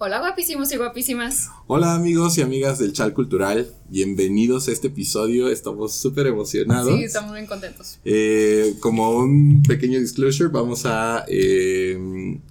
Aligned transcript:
Hola 0.00 0.20
guapísimos 0.20 0.70
y 0.72 0.76
guapísimas. 0.76 1.48
Hola 1.66 1.94
amigos 1.94 2.38
y 2.38 2.42
amigas 2.42 2.78
del 2.78 2.92
Chal 2.92 3.12
Cultural, 3.14 3.74
bienvenidos 3.88 4.68
a 4.68 4.72
este 4.72 4.86
episodio, 4.88 5.48
estamos 5.48 5.92
súper 5.92 6.28
emocionados. 6.28 6.94
Sí, 6.96 7.02
estamos 7.02 7.32
muy 7.32 7.44
contentos. 7.46 7.98
Eh, 8.04 8.76
como 8.78 9.10
un 9.16 9.60
pequeño 9.66 9.98
disclosure, 9.98 10.50
vamos 10.50 10.86
a... 10.86 11.24
eh, 11.26 11.98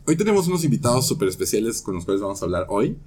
hoy 0.06 0.18
tenemos 0.18 0.48
unos 0.50 0.66
invitados 0.66 1.08
súper 1.08 1.30
especiales 1.30 1.82
con 1.82 1.96
los 1.96 2.04
cuales 2.04 2.22
vamos 2.22 2.42
a 2.42 2.46
hablar 2.46 2.66
hoy, 2.70 2.98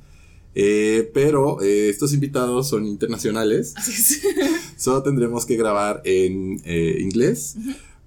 Eh, 0.55 1.09
pero 1.15 1.63
eh, 1.63 1.91
estos 1.91 2.13
invitados 2.13 2.69
son 2.69 2.85
internacionales, 2.87 3.73
Así 3.77 3.93
es. 3.93 4.21
solo 4.77 5.01
tendremos 5.03 5.45
que 5.47 5.57
grabar 5.57 6.01
en 6.05 6.61
eh, 6.65 6.97
inglés. 7.01 7.57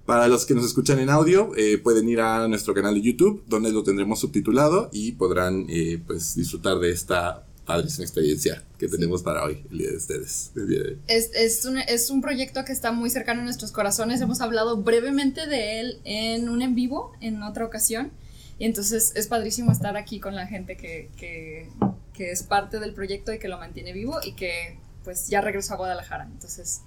Para 0.06 0.28
los 0.28 0.44
que 0.44 0.54
nos 0.54 0.66
escuchan 0.66 0.98
en 0.98 1.08
audio, 1.08 1.52
eh, 1.56 1.78
pueden 1.78 2.08
ir 2.10 2.20
a 2.20 2.46
nuestro 2.46 2.74
canal 2.74 2.94
de 2.94 3.00
YouTube, 3.00 3.42
donde 3.46 3.72
lo 3.72 3.82
tendremos 3.82 4.20
subtitulado 4.20 4.90
y 4.92 5.12
podrán 5.12 5.64
eh, 5.70 5.98
pues, 6.06 6.34
disfrutar 6.34 6.78
de 6.78 6.90
esta 6.90 7.46
padrísima 7.64 8.04
experiencia 8.04 8.62
que 8.78 8.86
tenemos 8.88 9.22
para 9.22 9.42
hoy, 9.44 9.64
el 9.70 9.78
día 9.78 9.90
de 9.90 9.96
ustedes. 9.96 10.50
día 10.54 10.82
de- 10.82 10.98
Es, 11.08 11.30
es, 11.34 11.64
un, 11.64 11.78
es 11.78 12.10
un 12.10 12.20
proyecto 12.20 12.66
que 12.66 12.72
está 12.72 12.92
muy 12.92 13.08
cercano 13.08 13.40
a 13.40 13.44
nuestros 13.44 13.72
corazones. 13.72 14.20
Hemos 14.20 14.42
hablado 14.42 14.76
brevemente 14.76 15.46
de 15.46 15.80
él 15.80 15.98
en 16.04 16.50
un 16.50 16.60
en 16.60 16.74
vivo, 16.74 17.12
en 17.22 17.42
otra 17.42 17.64
ocasión. 17.64 18.10
Y 18.58 18.66
entonces 18.66 19.12
es 19.16 19.26
padrísimo 19.26 19.72
estar 19.72 19.96
aquí 19.96 20.20
con 20.20 20.34
la 20.34 20.46
gente 20.46 20.76
que, 20.76 21.08
que, 21.16 21.70
que 22.12 22.30
es 22.30 22.42
parte 22.42 22.78
del 22.78 22.92
proyecto 22.92 23.32
y 23.32 23.38
que 23.38 23.48
lo 23.48 23.56
mantiene 23.56 23.94
vivo 23.94 24.18
y 24.22 24.34
que 24.34 24.76
pues 25.02 25.28
ya 25.28 25.40
regresó 25.40 25.72
a 25.72 25.76
Guadalajara. 25.78 26.28
Entonces... 26.30 26.82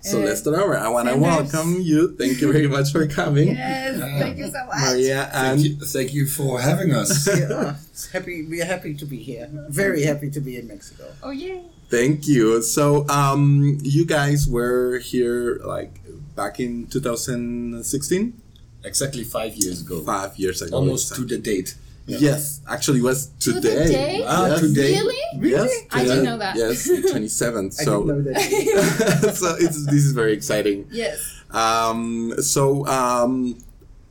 So 0.00 0.20
let's 0.20 0.40
start 0.40 0.56
over. 0.56 0.76
I 0.78 0.88
want 0.88 1.08
to 1.08 1.16
welcome 1.16 1.80
you. 1.80 2.14
Thank 2.16 2.40
you 2.40 2.52
very 2.52 2.68
much 2.68 2.92
for 2.92 3.06
coming. 3.08 3.48
Yes, 3.48 3.98
thank 3.98 4.38
you 4.38 4.46
so 4.46 4.64
much. 4.66 4.78
Maria 4.80 5.28
Thank 5.32 5.34
and 5.34 5.60
you, 5.60 5.76
thank 5.84 6.14
you 6.14 6.26
for 6.26 6.60
having 6.60 6.92
us. 6.92 7.26
yeah, 7.38 7.76
happy. 8.12 8.46
We 8.46 8.62
are 8.62 8.66
happy 8.66 8.94
to 8.94 9.04
be 9.04 9.18
here. 9.18 9.48
Very 9.68 10.02
happy 10.02 10.30
to 10.30 10.40
be 10.40 10.58
in 10.58 10.68
Mexico. 10.68 11.04
Oh, 11.22 11.30
yay. 11.30 11.62
thank 11.88 12.28
you. 12.28 12.62
So, 12.62 13.08
um, 13.08 13.78
you 13.82 14.06
guys 14.06 14.46
were 14.48 14.98
here 14.98 15.60
like 15.64 16.00
back 16.36 16.60
in 16.60 16.86
2016, 16.86 18.40
exactly 18.84 19.24
five 19.24 19.56
years 19.56 19.80
ago. 19.80 20.02
five 20.02 20.38
years 20.38 20.62
ago. 20.62 20.76
Almost 20.76 21.16
to 21.16 21.24
the 21.24 21.38
date. 21.38 21.74
Yes, 22.06 22.60
actually, 22.68 23.00
it 23.00 23.02
was 23.04 23.26
To 23.40 23.52
the 23.52 23.60
today. 23.60 23.88
day? 23.88 24.24
Ah, 24.26 24.46
yes. 24.46 24.60
today. 24.60 24.92
Really? 25.38 25.50
Yes, 25.50 25.82
I 25.90 26.04
didn't 26.04 26.24
know 26.24 26.38
that. 26.38 26.56
Yes, 26.56 26.86
27th. 26.88 27.74
I 27.80 27.84
So, 27.84 28.06
didn't 28.06 28.24
know 28.24 28.32
that. 28.32 29.34
so 29.36 29.56
it's, 29.58 29.86
this 29.86 30.04
is 30.06 30.12
very 30.12 30.32
exciting. 30.32 30.86
Yes. 30.90 31.18
Um, 31.50 32.34
so 32.38 32.86
um, 32.86 33.58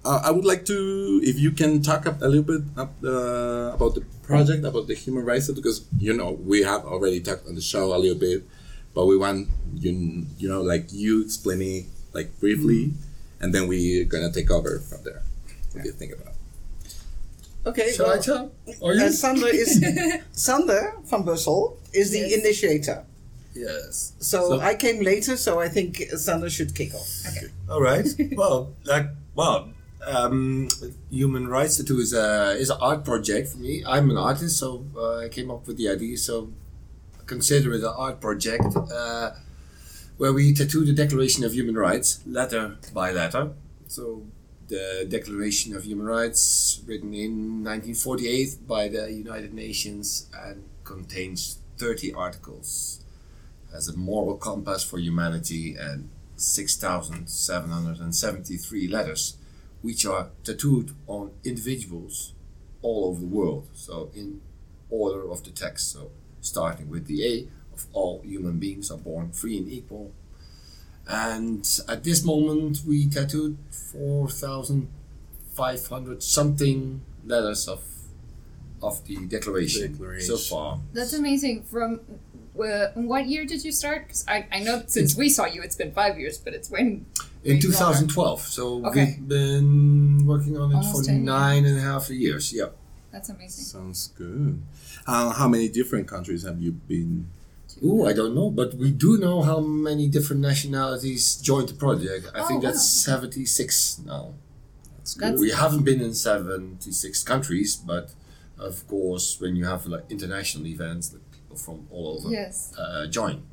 uh, 0.03 0.21
I 0.23 0.31
would 0.31 0.45
like 0.45 0.65
to, 0.65 1.19
if 1.23 1.39
you 1.39 1.51
can 1.51 1.81
talk 1.81 2.05
up 2.05 2.21
a 2.21 2.27
little 2.27 2.43
bit 2.43 2.61
up, 2.77 2.93
uh, 3.03 3.73
about 3.73 3.95
the 3.95 4.03
project, 4.23 4.65
about 4.65 4.87
the 4.87 4.93
human 4.95 5.23
rights, 5.25 5.49
because 5.51 5.85
you 5.97 6.13
know 6.13 6.31
we 6.43 6.63
have 6.63 6.85
already 6.85 7.19
talked 7.21 7.47
on 7.47 7.55
the 7.55 7.61
show 7.61 7.95
a 7.95 7.97
little 7.97 8.17
bit, 8.19 8.43
but 8.93 9.05
we 9.05 9.15
want 9.17 9.47
you, 9.75 10.25
you 10.37 10.47
know, 10.49 10.61
like 10.61 10.91
you 10.91 11.21
explaining 11.23 11.87
like 12.13 12.39
briefly, 12.39 12.91
and 13.39 13.53
then 13.53 13.67
we're 13.67 14.05
gonna 14.05 14.31
take 14.31 14.49
over 14.51 14.79
from 14.79 15.03
there. 15.03 15.21
What 15.73 15.83
do 15.83 15.89
you 15.89 15.93
think 15.95 16.13
about? 16.13 16.34
Okay. 17.65 17.91
Shall 17.93 18.05
I 18.07 18.09
well, 18.09 18.21
tell? 18.23 18.51
Or 18.81 18.93
you? 18.93 19.03
uh, 19.03 19.09
Sander 19.09 19.47
is 19.47 19.83
Sander 20.31 20.93
van 21.05 21.23
Bussel 21.23 21.77
is 21.93 22.11
the 22.11 22.19
Yes. 22.19 22.33
initiator. 22.39 23.03
Yes. 23.53 24.13
So, 24.19 24.49
So- 24.49 24.59
I 24.59 24.75
came 24.75 25.01
later, 25.01 25.37
so 25.37 25.59
I 25.59 25.69
think 25.69 25.97
Sander 26.17 26.49
should 26.49 26.75
kick 26.75 26.93
off. 26.93 27.09
Okay. 27.29 27.47
All 27.69 27.81
right. 27.81 28.05
well, 28.35 28.73
like, 28.83 29.07
well, 29.33 29.69
um, 30.05 30.67
Human 31.09 31.47
Rights 31.47 31.77
Tattoo 31.77 31.99
is 31.99 32.13
a 32.13 32.51
is 32.59 32.69
an 32.69 32.77
art 32.81 33.03
project 33.03 33.47
for 33.49 33.57
me. 33.57 33.83
I'm 33.87 34.09
an 34.11 34.17
artist, 34.17 34.59
so 34.59 34.85
uh, 34.95 35.17
I 35.25 35.29
came 35.29 35.49
up 35.49 35.65
with 35.67 35.77
the 35.77 35.89
idea. 35.89 36.17
So 36.17 36.51
consider 37.25 37.73
it 37.73 37.81
an 37.81 37.93
art 37.97 38.21
project 38.21 38.65
uh, 38.75 39.31
where 40.17 40.31
we 40.31 40.53
tattoo 40.53 40.85
the 40.85 40.93
Declaration 40.93 41.43
of 41.43 41.53
Human 41.53 41.75
Rights 41.75 42.19
letter 42.27 42.77
by 42.93 43.11
letter. 43.11 43.51
So 43.87 44.23
the 44.67 45.05
Declaration 45.07 45.75
of 45.75 45.85
Human 45.85 46.05
Rights, 46.05 46.81
written 46.85 47.13
in 47.13 47.63
1948 47.63 48.67
by 48.67 48.87
the 48.87 49.11
United 49.11 49.53
Nations, 49.53 50.27
and 50.33 50.63
contains 50.83 51.59
30 51.77 52.13
articles. 52.13 53.01
as 53.73 53.87
a 53.89 53.97
moral 53.97 54.37
compass 54.37 54.83
for 54.85 54.99
humanity 54.99 55.75
and 55.75 56.09
6,773 56.37 58.87
letters, 58.87 59.35
which 59.81 60.05
are 60.05 60.29
tattooed 60.45 60.91
on 61.07 61.31
individuals 61.43 62.31
all 62.81 63.05
over 63.09 63.19
the 63.19 63.27
world. 63.27 63.67
So, 63.73 64.11
in 64.15 64.39
order 64.89 65.29
of 65.29 65.43
the 65.43 65.51
text. 65.51 65.91
So, 65.91 66.11
starting 66.41 66.89
with 66.89 67.07
the 67.07 67.25
A 67.25 67.47
of 67.73 67.85
all 67.93 68.21
human 68.23 68.59
beings 68.59 68.91
are 68.91 68.97
born 68.97 69.31
free 69.31 69.57
and 69.57 69.69
equal. 69.69 70.11
And 71.07 71.67
at 71.87 72.03
this 72.03 72.23
moment, 72.23 72.81
we 72.85 73.07
tattooed 73.07 73.57
4,500 73.71 76.23
something 76.23 77.01
letters 77.25 77.67
of 77.67 77.81
of 78.81 79.03
the 79.05 79.15
declaration, 79.27 79.91
Declaration. 79.93 80.37
so 80.37 80.55
far. 80.55 80.79
That's 80.93 81.13
amazing. 81.13 81.63
From 81.63 81.99
uh, 82.59 82.87
what 82.95 83.25
year 83.25 83.45
did 83.45 83.63
you 83.65 83.71
start? 83.71 84.07
Because 84.07 84.25
I, 84.27 84.45
I 84.51 84.59
know 84.59 84.83
since 84.87 85.15
we 85.15 85.29
saw 85.29 85.45
you, 85.45 85.61
it's 85.63 85.75
been 85.75 85.91
five 85.91 86.19
years, 86.19 86.37
but 86.37 86.53
it's 86.53 86.69
when. 86.69 87.05
In 87.43 87.57
way 87.57 87.61
longer. 87.61 87.67
2012. 87.67 88.41
So 88.41 88.85
Okay. 88.87 89.05
we've 89.17 89.27
been 89.27 90.25
working 90.25 90.57
on 90.57 90.71
it 90.71 90.75
Almost 90.75 91.07
for 91.07 91.11
nine 91.13 91.65
and 91.65 91.77
a 91.77 91.81
half 91.81 92.09
years. 92.09 92.51
Yeah. 92.53 92.67
That's 93.11 93.29
amazing. 93.29 93.63
Sounds 93.63 94.07
good. 94.17 94.61
Uh, 95.07 95.31
how 95.31 95.47
many 95.47 95.69
different 95.69 96.07
countries 96.07 96.43
have 96.43 96.59
you 96.61 96.71
been? 96.73 97.27
Ooh, 97.83 98.05
I 98.05 98.13
don't 98.13 98.33
know, 98.33 98.49
but 98.49 98.73
we 98.75 98.91
do 98.91 99.17
know 99.17 99.41
how 99.41 99.59
many 99.59 100.07
different 100.07 100.41
nationalities 100.41 101.35
joined 101.35 101.69
the 101.69 101.73
project. 101.73 102.27
I 102.33 102.39
Oh, 102.39 102.47
think 102.47 102.63
that's 102.63 102.77
wow. 103.07 103.13
76 103.17 104.01
now. 104.05 104.33
That's 104.97 105.13
good. 105.13 105.37
We 105.39 105.51
haven't 105.51 105.83
been 105.83 106.01
in 106.01 106.13
76 106.13 107.23
countries, 107.23 107.75
but 107.75 108.11
of 108.57 108.87
course, 108.87 109.39
when 109.41 109.55
you 109.55 109.65
have 109.65 109.85
like 109.85 110.05
international 110.09 110.65
events, 110.67 111.13
like 111.13 111.21
people 111.31 111.57
from 111.57 111.87
all 111.91 112.17
over 112.17 112.29
Yes. 112.29 112.73
uh, 112.77 113.05
join. 113.07 113.43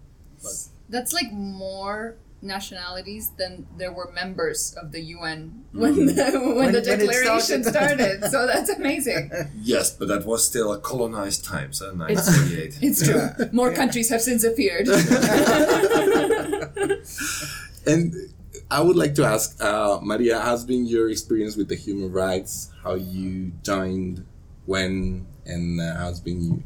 That's 0.88 1.12
like 1.12 1.32
more 1.32 2.16
nationalities 2.42 3.30
than 3.38 3.66
there 3.78 3.92
were 3.92 4.10
members 4.12 4.74
of 4.82 4.90
the 4.92 5.00
UN 5.16 5.64
when 5.72 6.06
the, 6.06 6.12
when, 6.34 6.56
When- 6.56 6.72
the 6.72 6.80
when 6.80 6.98
declaration 6.98 7.62
started. 7.64 8.18
started. 8.24 8.30
so 8.30 8.46
that's 8.46 8.70
amazing. 8.70 9.30
Yes, 9.62 9.90
but 9.92 10.08
that 10.08 10.26
was 10.26 10.44
still 10.44 10.72
a 10.72 10.78
colonized 10.78 11.44
time, 11.44 11.72
so 11.72 11.94
1948. 11.94 12.78
It's 12.82 13.00
true. 13.06 13.28
More 13.52 13.72
countries 13.72 14.08
have 14.10 14.20
since 14.22 14.42
appeared. 14.44 14.88
And 17.86 18.14
I 18.70 18.80
would 18.80 18.96
like 18.96 19.14
to 19.16 19.24
ask, 19.24 19.60
uh, 19.62 19.98
Maria, 20.02 20.40
has 20.40 20.64
been 20.64 20.86
your 20.86 21.10
experience 21.10 21.56
with 21.56 21.68
the 21.68 21.74
human 21.74 22.12
rights? 22.12 22.70
How 22.82 22.94
you 22.94 23.52
joined, 23.62 24.24
when, 24.66 25.26
and 25.46 25.80
uh, 25.80 25.96
how's 25.96 26.20
been 26.20 26.40
you, 26.42 26.62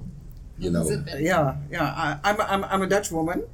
you 0.58 0.70
know? 0.70 0.80
Has 0.80 0.90
it 0.90 1.04
been- 1.06 1.24
Yeah, 1.24 1.56
yeah. 1.70 1.84
I, 1.84 2.18
I'm, 2.22 2.40
I'm, 2.40 2.64
I'm 2.64 2.82
a 2.82 2.86
Dutch 2.86 3.10
woman, 3.10 3.44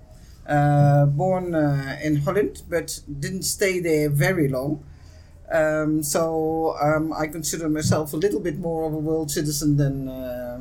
uh, 0.47 1.07
born 1.07 1.55
uh, 1.55 1.99
in 2.03 2.17
Holland, 2.17 2.63
but 2.69 3.01
didn't 3.21 3.43
stay 3.45 3.81
there 3.81 4.09
very 4.11 4.49
long. 4.49 4.85
Um, 5.51 6.03
so 6.03 6.77
um, 6.81 7.13
I 7.13 7.27
consider 7.27 7.69
myself 7.69 8.13
a 8.15 8.17
little 8.17 8.41
bit 8.41 8.59
more 8.59 8.87
of 8.87 8.95
a 8.95 8.99
world 8.99 9.31
citizen 9.31 9.77
than 9.77 10.09
uh, 10.09 10.61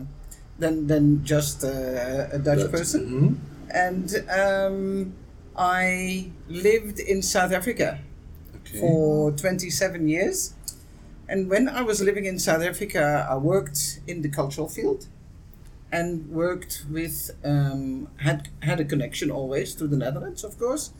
than 0.59 0.88
than 0.88 1.24
just 1.24 1.64
uh, 1.64 2.28
a 2.31 2.40
Dutch 2.40 2.69
person. 2.72 3.02
Mhm. 3.08 3.36
And 3.74 4.08
um, 4.30 5.14
I 5.56 6.31
lived 6.50 7.00
in 7.00 7.22
South 7.22 7.53
Africa 7.53 8.00
Okay. 8.58 8.80
for 8.80 9.31
27 9.31 10.08
years. 10.09 10.53
And 11.28 11.50
when 11.50 11.69
I 11.69 11.81
was 11.81 12.02
living 12.02 12.25
in 12.25 12.38
South 12.40 12.62
Africa, 12.62 13.25
I 13.30 13.38
worked 13.38 14.02
in 14.08 14.22
the 14.22 14.30
cultural 14.30 14.68
field 14.68 15.07
and 15.91 16.29
worked 16.29 16.85
with, 16.89 17.31
um, 17.43 18.07
had, 18.17 18.49
had 18.61 18.79
a 18.79 18.85
connection 18.85 19.29
always 19.29 19.75
to 19.75 19.88
the 19.88 19.97
Netherlands, 19.97 20.43
of 20.43 20.57
course, 20.57 20.91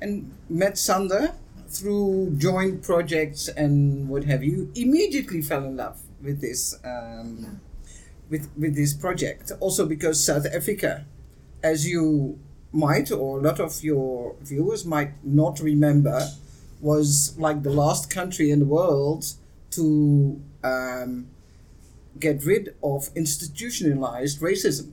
and 0.00 0.32
met 0.48 0.78
Sander 0.78 1.32
through 1.68 2.34
joint 2.38 2.82
projects 2.82 3.48
and 3.48 4.08
what 4.08 4.24
have 4.24 4.44
you. 4.44 4.70
Immediately 4.74 5.42
fell 5.42 5.64
in 5.64 5.76
love 5.76 6.00
with 6.22 6.40
this. 6.40 6.78
Um, 6.84 7.60
with, 8.30 8.50
with 8.56 8.74
this 8.74 8.94
project 8.94 9.52
also 9.60 9.84
because 9.86 10.24
South 10.24 10.46
Africa 10.46 11.04
as 11.62 11.86
you 11.86 12.38
might 12.72 13.10
or 13.12 13.38
a 13.38 13.42
lot 13.42 13.60
of 13.60 13.82
your 13.82 14.34
viewers 14.40 14.84
might 14.84 15.12
not 15.24 15.60
remember 15.60 16.28
was 16.80 17.34
like 17.38 17.62
the 17.62 17.70
last 17.70 18.10
country 18.10 18.50
in 18.50 18.58
the 18.58 18.64
world 18.66 19.24
to 19.70 20.40
um, 20.62 21.26
get 22.18 22.44
rid 22.44 22.74
of 22.82 23.10
institutionalized 23.16 24.40
racism. 24.40 24.92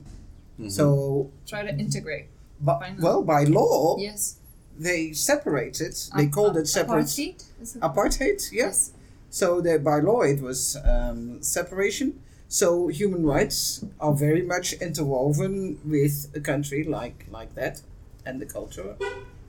So, 0.68 1.30
Try 1.46 1.62
to 1.64 1.70
integrate. 1.76 2.26
but, 2.60 2.78
Finally. 2.80 3.02
well, 3.02 3.22
by 3.22 3.44
law, 3.44 3.96
Yes. 3.98 4.36
they 4.78 5.12
separated. 5.12 5.94
They 6.16 6.28
called 6.28 6.56
it 6.56 6.68
separate 6.68 7.06
Apartheid? 7.06 7.44
Apartheid. 7.80 8.52
Yeah. 8.52 8.66
Yes. 8.66 8.92
So 9.30 9.60
the, 9.60 9.78
by 9.78 9.98
law, 10.00 10.20
it 10.22 10.40
was 10.40 10.76
um, 10.84 11.42
separation. 11.42 12.20
So 12.48 12.88
human 12.88 13.24
rights 13.24 13.84
are 13.98 14.12
very 14.12 14.42
much 14.42 14.74
interwoven 14.74 15.78
with 15.84 16.30
a 16.36 16.40
country 16.40 16.84
like 16.84 17.24
like 17.30 17.54
that 17.54 17.80
and 18.26 18.40
the 18.42 18.46
culture. 18.46 18.94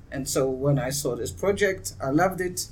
And 0.10 0.28
so 0.30 0.50
when 0.50 0.80
I 0.80 0.90
saw 0.92 1.16
this 1.16 1.32
project, 1.32 1.94
I 2.02 2.10
loved 2.12 2.40
it. 2.40 2.68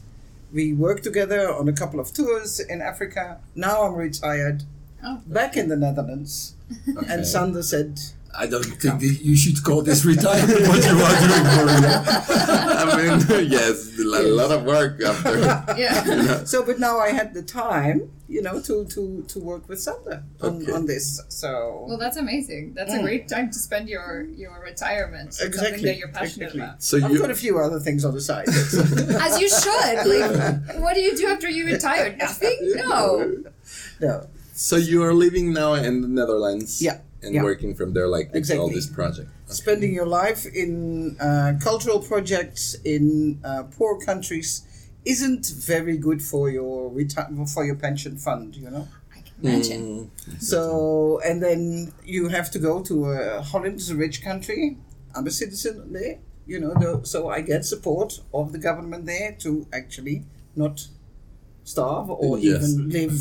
We 0.54 0.74
worked 0.74 1.04
together 1.04 1.54
on 1.54 1.68
a 1.68 1.74
couple 1.74 2.00
of 2.00 2.14
tours 2.14 2.60
in 2.62 2.82
Africa. 2.82 3.40
Now 3.56 3.84
I'm 3.84 3.96
retired, 3.96 4.64
Oh. 5.04 5.22
back 5.28 5.58
in 5.58 5.68
the 5.70 5.76
Netherlands. 5.76 6.56
Okay. 6.98 7.06
And 7.14 7.26
Sander 7.26 7.64
said, 7.64 8.00
I 8.34 8.48
don't 8.48 8.64
think 8.64 9.02
that 9.02 9.20
you 9.22 9.36
should 9.36 9.62
call 9.62 9.82
this 9.82 10.06
retirement 10.06 10.62
what 10.68 10.82
you 10.86 10.96
are 11.08 11.20
doing 11.20 11.46
for 11.52 11.66
I 12.82 13.18
mean, 13.18 13.50
yes, 13.52 14.00
a 14.00 14.04
lot 14.04 14.52
of 14.52 14.64
work 14.64 15.02
after. 15.04 15.38
Yeah. 15.78 16.44
so 16.46 16.64
but 16.66 16.80
now 16.80 16.98
I 17.00 17.10
had 17.10 17.34
the 17.34 17.42
time, 17.42 18.10
you 18.30 18.42
know, 18.42 18.62
to 18.62 18.86
to 18.86 19.24
to 19.28 19.40
work 19.40 19.68
with 19.68 19.82
Sander 19.82 20.24
on, 20.42 20.62
Okay. 20.64 20.72
on 20.72 20.86
this. 20.86 21.22
So 21.28 21.86
Well, 21.90 21.98
that's 21.98 22.16
amazing. 22.18 22.74
That's 22.74 22.94
a 22.94 23.00
Mm. 23.00 23.04
great 23.04 23.28
time 23.28 23.48
to 23.52 23.60
spend 23.60 23.90
your 23.90 24.10
your 24.44 24.62
retirement. 24.64 25.30
It's 25.30 25.40
Something 25.40 25.60
Exactly, 25.60 25.84
that 25.90 25.98
you're 25.98 26.08
passionate 26.22 26.54
exactly. 26.56 26.62
about. 26.62 26.84
So 26.84 26.98
I've 27.04 27.12
you, 27.12 27.20
got 27.20 27.32
a 27.32 27.36
few 27.46 27.60
other 27.60 27.80
things 27.82 28.06
on 28.06 28.14
the 28.14 28.22
side. 28.22 28.48
As 29.28 29.34
you 29.42 29.50
should. 29.50 29.98
Like, 30.08 30.80
what 30.84 30.94
do 30.96 31.02
you 31.02 31.18
do 31.18 31.28
after 31.28 31.50
you 31.50 31.66
retire? 31.66 32.16
Nothing? 32.18 32.58
No. 32.76 33.44
no. 34.00 34.28
So 34.54 34.76
you 34.76 35.04
are 35.04 35.14
living 35.14 35.54
now 35.54 35.74
in 35.74 36.02
the 36.02 36.08
Netherlands. 36.08 36.82
Yeah, 36.82 37.00
And 37.24 37.36
yeah. 37.36 37.44
working 37.44 37.76
from 37.76 37.94
there, 37.94 38.08
like 38.08 38.28
with 38.34 38.50
all 38.52 38.68
Exactly. 38.68 38.74
this 38.76 38.88
project. 38.88 39.30
spending 39.48 39.94
your 39.94 40.08
life 40.08 40.46
in 40.46 41.16
uh, 41.20 41.54
cultural 41.62 42.00
projects 42.00 42.76
in 42.86 43.40
uh, 43.44 43.64
poor 43.78 44.00
countries 44.00 44.64
isn't 45.06 45.46
very 45.74 45.98
good 45.98 46.22
for 46.22 46.50
your 46.50 46.90
reti- 46.92 47.50
for 47.54 47.66
your 47.66 47.76
pension 47.76 48.18
fund, 48.18 48.56
you 48.56 48.70
know. 48.70 48.88
I 49.16 49.20
can 49.22 49.34
imagine. 49.44 49.84
Mm, 50.28 50.42
So 50.42 51.20
and 51.28 51.42
then 51.42 51.92
you 52.06 52.30
have 52.30 52.50
to 52.52 52.60
go 52.60 52.82
to 52.84 52.96
uh, 53.06 53.42
Holland 53.42 53.78
is 53.80 53.90
a 53.90 53.96
rich 53.96 54.24
country. 54.24 54.78
I'm 55.16 55.28
a 55.28 55.32
citizen 55.32 55.92
there, 55.94 56.20
you 56.46 56.60
know. 56.60 56.74
The, 56.82 57.02
so 57.14 57.30
I 57.30 57.42
get 57.42 57.66
support 57.66 58.22
of 58.34 58.52
the 58.52 58.60
government 58.70 59.06
there 59.06 59.36
to 59.40 59.68
actually 59.74 60.24
not 60.56 60.88
starve 61.64 62.10
or 62.10 62.38
Yes. 62.40 62.70
even 62.70 62.90
live 62.90 63.20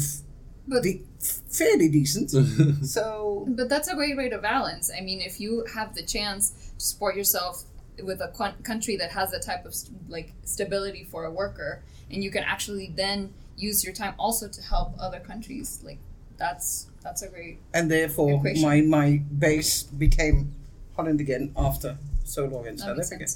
But 0.68 0.82
de- 0.82 1.02
fairly 1.20 1.88
decent. 1.88 2.30
so 2.86 3.44
But 3.48 3.68
that's 3.68 3.88
a 3.88 3.94
great 3.94 4.16
way 4.16 4.28
to 4.28 4.38
balance. 4.38 4.90
I 4.96 5.00
mean, 5.00 5.20
if 5.20 5.40
you 5.40 5.64
have 5.74 5.94
the 5.94 6.02
chance 6.02 6.50
to 6.78 6.84
support 6.84 7.16
yourself 7.16 7.64
with 8.02 8.20
a 8.20 8.28
qu- 8.28 8.62
country 8.62 8.96
that 8.96 9.10
has 9.12 9.30
that 9.32 9.42
type 9.42 9.64
of 9.66 9.74
st- 9.74 9.96
like 10.08 10.32
stability 10.44 11.04
for 11.04 11.24
a 11.24 11.30
worker, 11.30 11.82
and 12.10 12.24
you 12.24 12.30
can 12.30 12.42
actually 12.44 12.92
then 12.96 13.32
use 13.56 13.84
your 13.84 13.92
time 13.92 14.14
also 14.18 14.48
to 14.48 14.62
help 14.62 14.94
other 14.98 15.20
countries, 15.20 15.80
like 15.84 15.98
that's 16.38 16.86
that's 17.02 17.22
a 17.22 17.28
great. 17.28 17.58
and 17.74 17.90
therefore 17.90 18.36
Equation. 18.36 18.62
my 18.62 18.80
my 18.80 19.18
base 19.38 19.82
became 19.82 20.54
Holland 20.96 21.20
again 21.20 21.52
after 21.56 21.98
so 22.24 22.46
long 22.46 22.66
in 22.66 22.76
That 22.76 22.82
South 22.82 22.96
makes 22.96 23.12
Africa. 23.12 23.30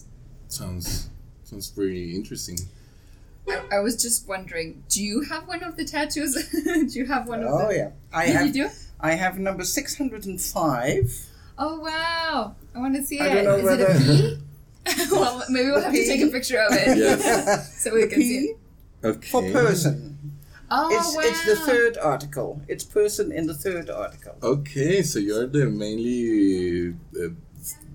sounds 0.49 1.11
sounds 1.45 1.69
pretty 1.71 2.15
interesting. 2.17 2.59
I, 3.49 3.76
I 3.76 3.79
was 3.81 4.00
just 4.00 4.26
wondering, 4.29 4.85
do 4.88 5.02
you 5.02 5.23
have 5.23 5.46
one 5.46 5.62
of 5.62 5.76
the 5.76 5.85
tattoos? 5.85 6.35
do 6.64 6.87
you 6.99 7.06
have 7.06 7.29
one 7.29 7.43
of 7.43 7.49
Oh 7.50 7.69
the? 7.69 7.75
yeah, 7.76 7.91
I 8.12 8.25
you 8.26 8.32
have 8.35 8.52
do? 8.52 8.70
I 9.00 9.12
have 9.14 9.38
number 9.38 9.64
six 9.64 9.96
hundred 9.99 10.25
and 10.26 10.41
five. 10.41 11.12
Oh 11.58 11.79
wow! 11.81 12.56
I 12.75 12.79
want 12.79 12.94
to 12.96 13.02
see 13.02 13.20
I 13.20 13.26
it. 13.29 13.43
don't 13.43 13.44
know 13.44 13.56
Is 13.73 13.81
it 13.81 13.81
a 13.81 13.87
whether- 13.87 14.00
P? 14.00 14.38
well, 15.12 15.43
maybe 15.49 15.67
we'll 15.70 15.76
The 15.81 15.85
have 15.85 15.93
to 15.94 16.06
take 16.06 16.20
a 16.23 16.29
picture 16.29 16.58
of 16.58 16.73
it 16.73 16.99
Yes. 16.99 17.82
so 17.82 17.94
we 17.94 18.06
can 18.06 18.20
see 18.20 18.41
P 18.41 18.44
it. 19.02 19.06
Okay. 19.06 19.29
for 19.29 19.43
person. 19.52 20.11
Oh 20.70 20.88
It's 20.91 21.14
wow! 21.14 21.23
it's 21.25 21.44
the 21.46 21.56
third 21.56 21.99
article. 21.99 22.61
It's 22.69 22.85
person 22.85 23.31
in 23.31 23.46
the 23.46 23.55
third 23.55 23.91
article. 23.91 24.35
Okay, 24.43 25.02
so 25.02 25.19
you're 25.19 25.46
the 25.46 25.67
mainly 25.67 26.94
uh, 27.23 27.29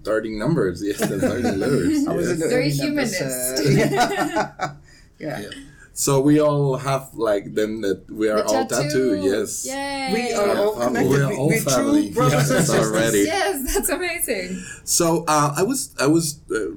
starting 0.01 0.37
numbers. 0.39 0.81
Yes, 0.83 0.99
the 0.99 1.19
starting 1.19 1.59
letters. 1.59 2.07
I 2.07 2.13
was 2.15 2.29
in 2.31 2.37
yes. 2.37 2.43
the 2.43 2.47
Very 2.49 2.69
humanist. 2.69 3.21
uh, 3.21 3.61
yeah. 3.69 4.71
Yeah. 5.19 5.39
Yeah. 5.41 5.49
So 5.93 6.21
we 6.21 6.39
all 6.39 6.77
have 6.77 7.13
like 7.13 7.55
them 7.55 7.81
that 7.81 8.09
we 8.09 8.29
are 8.29 8.37
The 8.37 8.45
all 8.45 8.65
tattoo. 8.65 8.83
tattooed. 8.87 9.23
Yes. 9.23 9.65
Yay! 9.65 10.09
We 10.13 10.31
are 10.33 10.55
all 10.57 10.75
family. 10.79 11.03
connected. 11.03 11.09
We're 11.09 11.33
all 11.37 11.47
we're 11.49 11.59
family. 11.59 12.03
true 12.05 12.13
brothers 12.15 12.49
and 12.49 12.59
Yes, 12.59 12.67
sisters. 12.67 12.91
already. 12.91 13.17
Yes, 13.19 13.73
that's 13.73 13.89
amazing. 13.89 14.63
So 14.85 15.25
uh, 15.27 15.53
I 15.57 15.63
was 15.63 15.93
I 15.99 16.07
was 16.07 16.39
uh, 16.55 16.71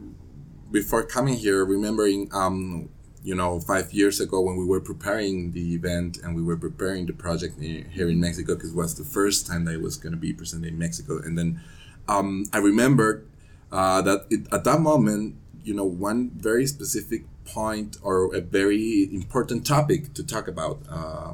before 0.73 1.05
coming 1.05 1.37
here 1.37 1.65
remembering 1.65 2.29
um 2.33 2.89
you 3.23 3.35
know 3.37 3.61
five 3.61 3.93
years 3.93 4.19
ago 4.21 4.41
when 4.41 4.57
we 4.57 4.65
were 4.65 4.81
preparing 4.81 5.53
the 5.53 5.75
event 5.75 6.19
and 6.25 6.35
we 6.35 6.43
were 6.43 6.57
preparing 6.57 7.07
the 7.07 7.13
project 7.13 7.61
here 7.61 8.09
in 8.09 8.19
Mexico 8.19 8.55
because 8.57 8.73
it 8.73 8.77
was 8.77 8.97
the 8.97 9.05
first 9.05 9.47
time 9.47 9.65
that 9.67 9.75
it 9.75 9.83
was 9.83 9.97
going 9.97 10.13
to 10.13 10.19
be 10.19 10.33
presented 10.33 10.69
in 10.69 10.79
Mexico 10.79 11.21
and 11.23 11.39
then 11.39 11.61
um, 12.09 12.47
I 12.53 12.59
remembered 12.59 13.29
uh, 13.71 14.03
that 14.03 14.27
it, 14.31 14.49
at 14.53 14.65
that 14.65 14.81
moment 14.81 15.37
you 15.63 15.73
know 15.75 15.85
one 15.85 16.31
very 16.35 16.67
specific 16.67 17.23
point 17.45 17.97
or 18.03 18.35
a 18.35 18.41
very 18.41 19.09
important 19.13 19.67
topic 19.67 20.15
to 20.15 20.23
talk 20.25 20.49
about 20.49 20.81
uh, 20.91 21.33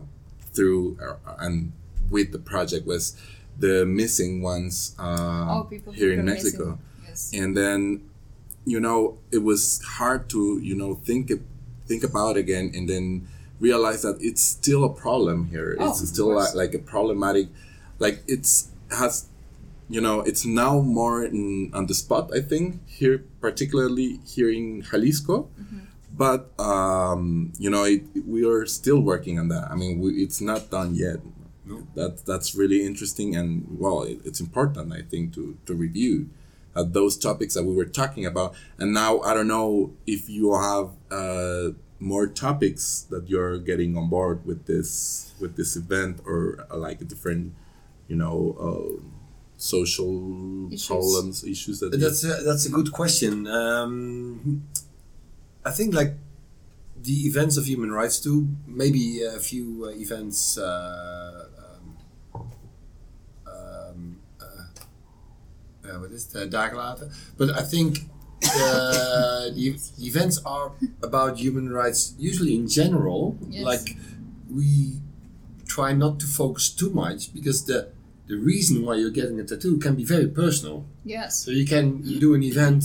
through 0.52 0.98
uh, 1.02 1.16
and 1.38 1.72
with 2.10 2.32
the 2.32 2.38
project 2.38 2.86
was 2.86 3.16
the 3.58 3.84
missing 3.84 4.42
ones 4.42 4.94
uh, 4.98 5.46
Oh, 5.60 5.64
people 5.68 5.92
here 5.92 6.12
in 6.12 6.24
Mexico. 6.24 6.78
Yes. 7.06 7.32
and 7.34 7.56
then 7.56 8.08
you 8.64 8.80
know 8.80 9.18
it 9.30 9.42
was 9.42 9.80
hard 9.98 10.28
to 10.30 10.58
you 10.62 10.74
know 10.74 10.94
think 10.94 11.30
think 11.86 12.02
about 12.04 12.36
again 12.36 12.70
and 12.74 12.88
then 12.88 13.28
realize 13.60 14.02
that 14.02 14.16
it's 14.20 14.42
still 14.42 14.84
a 14.84 14.92
problem 14.92 15.48
here 15.50 15.76
Oh, 15.80 15.88
it's 15.90 16.06
still 16.08 16.32
course. 16.32 16.54
like, 16.54 16.74
a 16.74 16.78
problematic 16.78 17.48
like 17.98 18.22
it's 18.28 18.68
has 18.96 19.26
you 19.90 20.00
know 20.00 20.20
it's 20.20 20.44
now 20.44 20.80
more 20.80 21.24
in, 21.24 21.70
on 21.74 21.86
the 21.86 21.94
spot 21.94 22.30
i 22.34 22.40
think 22.40 22.78
here 22.86 23.24
particularly 23.40 24.20
here 24.26 24.50
in 24.50 24.82
jalisco 24.82 25.48
Mm-hmm. 25.60 25.78
But 26.24 26.40
um, 26.58 27.52
you 27.58 27.70
know 27.70 27.84
it, 27.84 28.02
we 28.26 28.40
are 28.52 28.66
still 28.66 29.00
working 29.12 29.38
on 29.38 29.46
that 29.54 29.64
i 29.70 29.74
mean 29.82 29.94
we, 30.02 30.08
it's 30.24 30.40
not 30.50 30.62
done 30.78 30.90
yet 31.06 31.18
No. 31.68 31.76
that 31.98 32.12
that's 32.30 32.50
really 32.60 32.80
interesting 32.90 33.28
and 33.40 33.48
well 33.82 34.00
it, 34.10 34.18
it's 34.28 34.40
important 34.48 34.86
i 35.00 35.02
think 35.10 35.24
to 35.36 35.42
to 35.66 35.72
review 35.86 36.14
uh, 36.76 36.82
those 36.98 37.14
topics 37.28 37.52
that 37.56 37.64
we 37.68 37.74
were 37.80 37.90
talking 38.02 38.24
about 38.32 38.50
and 38.80 38.88
now 39.02 39.12
i 39.28 39.30
don't 39.36 39.48
know 39.58 39.92
if 40.06 40.22
you 40.36 40.44
have 40.68 40.86
uh, 41.20 41.66
more 42.12 42.26
topics 42.46 42.84
that 43.12 43.22
you're 43.30 43.58
getting 43.70 43.90
on 44.00 44.06
board 44.16 44.38
with 44.48 44.60
this 44.70 44.90
with 45.42 45.52
this 45.60 45.70
event 45.82 46.14
or 46.30 46.40
uh, 46.72 46.76
like 46.86 46.98
different 47.12 47.44
you 48.10 48.16
know 48.22 48.36
uh, 48.66 48.92
social 49.56 50.12
Issues. 50.72 50.86
problems 50.86 51.36
issues 51.54 51.76
that 51.80 51.90
That's 52.04 52.22
a, 52.24 52.34
that's 52.48 52.64
a 52.66 52.70
good 52.78 52.90
question. 53.00 53.46
Um, 53.60 54.64
I 55.64 55.70
think 55.70 55.94
like 55.94 56.14
the 57.02 57.26
events 57.26 57.56
of 57.56 57.66
human 57.66 57.92
rights 57.92 58.18
too. 58.20 58.48
Maybe 58.66 59.22
a 59.22 59.38
few 59.38 59.86
uh, 59.86 59.90
events. 59.90 60.58
Uh, 60.58 61.46
um, 62.34 62.50
um, 63.46 64.20
uh, 64.40 65.88
uh, 65.88 66.00
what 66.00 66.10
is 66.10 66.26
the 66.26 66.46
Daglater? 66.46 67.12
But 67.36 67.50
I 67.50 67.62
think 67.62 68.00
uh, 68.44 69.50
the, 69.54 69.78
the 69.96 70.06
events 70.06 70.40
are 70.44 70.72
about 71.02 71.38
human 71.38 71.70
rights 71.72 72.14
usually 72.18 72.54
in 72.54 72.68
general. 72.68 73.36
Yes. 73.48 73.64
Like 73.64 73.96
we 74.50 75.00
try 75.66 75.92
not 75.92 76.18
to 76.20 76.26
focus 76.26 76.70
too 76.70 76.90
much 76.90 77.32
because 77.32 77.66
the 77.66 77.90
the 78.26 78.36
reason 78.36 78.84
why 78.84 78.94
you're 78.96 79.10
getting 79.10 79.40
a 79.40 79.44
tattoo 79.44 79.78
can 79.78 79.94
be 79.94 80.04
very 80.04 80.28
personal. 80.28 80.84
Yes. 81.04 81.42
So 81.42 81.50
you 81.50 81.64
can 81.64 82.02
do 82.18 82.34
an 82.34 82.42
event 82.42 82.84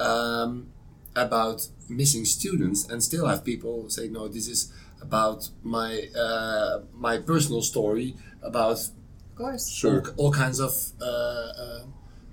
um, 0.00 0.66
about 1.14 1.68
missing 1.90 2.24
students 2.24 2.88
and 2.88 3.02
still 3.02 3.26
have 3.26 3.44
people 3.44 3.90
say, 3.90 4.08
no, 4.08 4.28
this 4.28 4.48
is 4.48 4.72
about 5.02 5.48
my 5.62 6.08
uh, 6.16 6.80
my 6.94 7.18
personal 7.18 7.62
story 7.62 8.14
about 8.42 8.78
Of 8.80 9.36
course. 9.36 9.68
sure 9.70 10.02
all, 10.16 10.26
all 10.26 10.32
kinds 10.32 10.60
of 10.60 10.72
uh, 11.00 11.04
uh, 11.04 11.82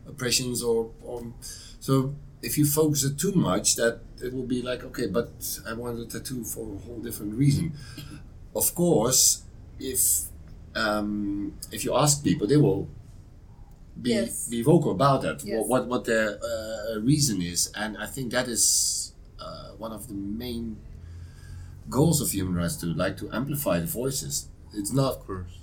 oppressions 0.07 0.61
or, 0.63 0.91
or 1.03 1.33
so 1.79 2.13
if 2.41 2.57
you 2.57 2.65
focus 2.65 3.03
it 3.03 3.17
too 3.17 3.31
much 3.31 3.75
that 3.75 3.99
it 4.21 4.33
will 4.33 4.45
be 4.45 4.61
like 4.61 4.83
okay 4.83 5.07
but 5.07 5.29
I 5.69 5.73
want 5.73 5.99
a 5.99 6.05
tattoo 6.05 6.43
for 6.43 6.65
a 6.75 6.77
whole 6.85 6.99
different 6.99 7.33
reason 7.35 7.71
of 8.55 8.73
course 8.75 9.43
if 9.79 10.01
um, 10.75 11.53
if 11.71 11.83
you 11.85 11.95
ask 11.95 12.23
people 12.23 12.47
they 12.47 12.57
will 12.57 12.87
be, 14.01 14.11
Yes. 14.11 14.47
be 14.49 14.61
vocal 14.61 14.91
about 14.91 15.21
that 15.23 15.43
Yes. 15.43 15.55
what, 15.67 15.67
what 15.69 15.87
what 15.87 16.05
their 16.05 16.37
uh, 16.43 16.99
reason 16.99 17.41
is 17.41 17.71
and 17.75 17.97
I 17.97 18.05
think 18.07 18.31
that 18.33 18.47
is 18.47 19.13
uh, 19.39 19.69
one 19.77 19.91
of 19.91 20.07
the 20.07 20.13
main 20.13 20.77
goals 21.89 22.21
of 22.21 22.31
human 22.31 22.55
rights 22.55 22.75
to 22.77 22.87
like 22.87 23.15
to 23.17 23.29
amplify 23.31 23.79
the 23.79 23.85
voices 23.85 24.47
it's 24.73 24.91
not 24.91 25.13
of 25.15 25.19
course 25.25 25.53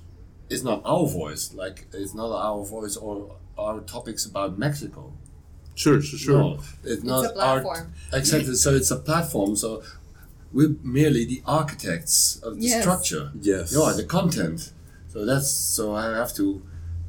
it's 0.51 0.63
not 0.63 0.83
our 0.85 1.07
voice. 1.09 1.55
Like 1.55 1.87
it's 1.95 2.13
not 2.15 2.31
our 2.31 2.63
voice 2.67 2.97
or 2.99 3.37
our 3.59 3.81
topics 3.81 4.27
about 4.27 4.59
Mexico. 4.59 5.15
sure 5.75 6.03
sure 6.03 6.19
sure 6.19 6.39
No, 6.39 6.59
it's 6.85 7.03
not 7.03 7.25
a 7.25 7.29
platform. 7.31 7.93
Our, 8.13 8.19
exactly. 8.19 8.55
So 8.55 8.75
it's 8.75 8.91
a 8.91 8.97
platform. 8.97 9.57
So 9.57 9.83
we're 10.53 10.77
merely 10.83 11.25
the 11.25 11.43
architects 11.47 12.41
of 12.43 12.57
the 12.61 12.67
Yes. 12.67 12.83
structure. 12.83 13.33
yes 13.41 13.73
You 13.73 13.81
are 13.83 13.95
the 13.95 14.05
content. 14.05 14.73
So 15.09 15.25
that's 15.25 15.51
so 15.51 15.95
I 15.95 16.05
have 16.23 16.35
to 16.35 16.63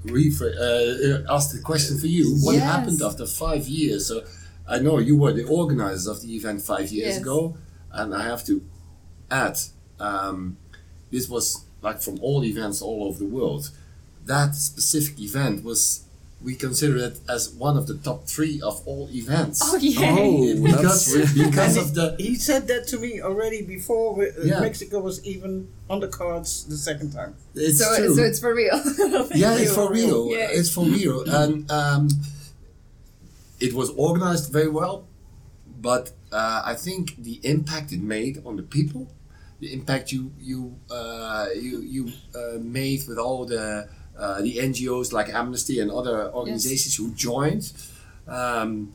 rephr- 0.05 0.55
uh, 0.67 1.33
ask 1.35 1.51
the 1.55 1.61
question 1.61 1.97
for 1.97 2.07
you. 2.07 2.37
What 2.45 2.55
Yes. 2.55 2.63
happened 2.63 3.01
after 3.01 3.25
five 3.27 3.67
years? 3.67 4.07
So 4.07 4.23
I 4.67 4.79
know 4.79 4.97
you 4.99 5.15
were 5.17 5.33
the 5.33 5.43
organizers 5.45 6.07
of 6.07 6.21
the 6.21 6.35
event 6.35 6.61
five 6.61 6.91
years 6.91 7.15
Yes. 7.15 7.21
ago, 7.21 7.57
and 7.91 8.13
I 8.15 8.23
have 8.23 8.43
to 8.45 8.61
add, 9.29 9.57
um, 9.99 10.57
this 11.11 11.29
was 11.29 11.65
like 11.81 12.01
from 12.01 12.19
all 12.21 12.43
events 12.43 12.81
all 12.81 13.03
over 13.03 13.19
the 13.19 13.25
world. 13.29 13.69
That 14.25 14.55
specific 14.55 15.19
event 15.19 15.63
was. 15.63 16.01
We 16.43 16.53
consider 16.53 16.97
it 16.97 17.17
as 17.27 17.49
one 17.49 17.75
of 17.77 17.87
the 17.87 17.95
top 17.95 18.27
three 18.27 18.61
of 18.61 18.85
all 18.85 19.09
events. 19.11 19.61
Oh 19.63 19.77
yeah. 19.77 20.15
Oh, 20.19 20.61
because 20.69 21.33
because 21.33 21.77
of 21.77 21.95
the 21.95 22.15
He 22.19 22.35
said 22.35 22.67
that 22.67 22.85
to 22.89 22.99
me 22.99 23.19
already 23.21 23.61
before 23.63 24.21
uh, 24.21 24.27
Yeah. 24.43 24.59
Mexico 24.59 24.99
was 24.99 25.25
even 25.25 25.69
on 25.89 26.01
the 26.01 26.07
cards 26.09 26.65
the 26.65 26.77
second 26.77 27.13
time. 27.13 27.35
it's 27.55 27.79
so, 27.79 27.95
true. 27.97 28.13
so 28.15 28.21
it's 28.23 28.39
for 28.39 28.53
real. 28.53 28.75
yeah, 29.33 29.55
it's 29.57 29.73
for 29.73 29.89
real. 29.91 30.29
Yay. 30.29 30.49
It's 30.59 30.69
for 30.69 30.85
real, 30.85 31.23
and 31.27 31.71
um, 31.71 32.09
it 33.59 33.73
was 33.73 33.89
organized 33.91 34.51
very 34.51 34.69
well. 34.69 35.07
But 35.79 36.11
uh, 36.31 36.63
I 36.65 36.73
think 36.73 37.15
the 37.17 37.39
impact 37.43 37.91
it 37.91 38.01
made 38.01 38.41
on 38.45 38.55
the 38.55 38.63
people, 38.63 39.11
the 39.59 39.73
impact 39.73 40.11
you 40.11 40.31
you 40.39 40.79
uh, 40.89 41.47
you 41.55 41.81
you 41.81 42.11
uh, 42.35 42.57
made 42.59 43.07
with 43.07 43.17
all 43.17 43.45
the 43.45 43.87
uh, 44.17 44.41
the 44.41 44.57
NGOs 44.57 45.11
like 45.11 45.29
Amnesty 45.29 45.79
and 45.79 45.91
other 45.91 46.31
organizations 46.33 46.95
who 46.95 47.11
joined. 47.13 47.71
Um, 48.27 48.93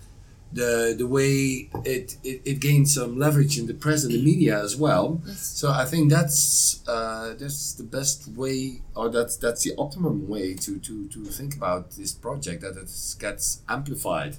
the 0.52 0.94
the 0.98 1.06
way 1.06 1.70
it, 1.84 2.16
it, 2.24 2.42
it 2.44 2.60
gained 2.60 2.88
some 2.88 3.18
leverage 3.18 3.58
in 3.58 3.66
the 3.66 3.74
press 3.74 4.04
and 4.04 4.12
the 4.12 4.22
media 4.22 4.60
as 4.60 4.76
well. 4.76 5.20
Yes. 5.26 5.40
So 5.40 5.70
I 5.70 5.84
think 5.84 6.10
that's 6.10 6.86
uh, 6.88 7.34
that's 7.38 7.74
the 7.74 7.84
best 7.84 8.28
way, 8.28 8.82
or 8.96 9.08
that's 9.08 9.36
that's 9.36 9.62
the 9.62 9.74
optimum 9.78 10.28
way 10.28 10.54
to, 10.54 10.78
to, 10.78 11.08
to 11.08 11.24
think 11.26 11.54
about 11.54 11.92
this 11.92 12.12
project 12.12 12.62
that 12.62 12.76
it 12.76 12.90
gets 13.20 13.62
amplified, 13.68 14.38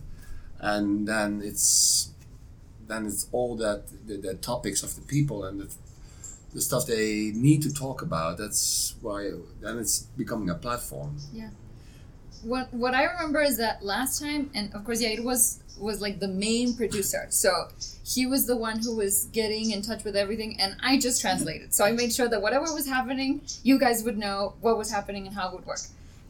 and 0.61 1.07
then 1.07 1.41
it's 1.43 2.11
then 2.87 3.05
it's 3.07 3.27
all 3.31 3.55
that 3.57 3.83
the, 4.07 4.17
the 4.17 4.35
topics 4.35 4.83
of 4.83 4.95
the 4.95 5.01
people 5.01 5.43
and 5.43 5.61
the, 5.61 5.73
the 6.53 6.61
stuff 6.61 6.85
they 6.85 7.31
need 7.33 7.61
to 7.63 7.73
talk 7.73 8.01
about. 8.01 8.37
That's 8.37 8.95
why 9.01 9.31
then 9.61 9.79
it's 9.79 10.01
becoming 10.17 10.49
a 10.49 10.55
platform. 10.55 11.17
Yeah. 11.33 11.49
what 12.43 12.73
what 12.73 12.93
I 12.93 13.05
remember 13.05 13.41
is 13.41 13.57
that 13.57 13.83
last 13.83 14.21
time, 14.21 14.49
and 14.53 14.73
of 14.73 14.83
course, 14.85 15.01
yeah, 15.01 15.09
it 15.09 15.23
was 15.23 15.59
was 15.79 16.01
like 16.01 16.19
the 16.19 16.27
main 16.27 16.75
producer. 16.75 17.25
So 17.29 17.69
he 18.05 18.25
was 18.25 18.45
the 18.45 18.55
one 18.55 18.79
who 18.79 18.95
was 18.95 19.25
getting 19.31 19.71
in 19.71 19.81
touch 19.81 20.03
with 20.03 20.15
everything, 20.15 20.59
and 20.59 20.75
I 20.81 20.99
just 20.99 21.21
translated. 21.21 21.73
So 21.73 21.85
I 21.85 21.91
made 21.91 22.13
sure 22.13 22.27
that 22.27 22.41
whatever 22.41 22.65
was 22.73 22.87
happening, 22.87 23.41
you 23.63 23.79
guys 23.79 24.03
would 24.03 24.17
know 24.17 24.53
what 24.61 24.77
was 24.77 24.91
happening 24.91 25.25
and 25.27 25.35
how 25.35 25.49
it 25.49 25.55
would 25.55 25.65
work. 25.65 25.81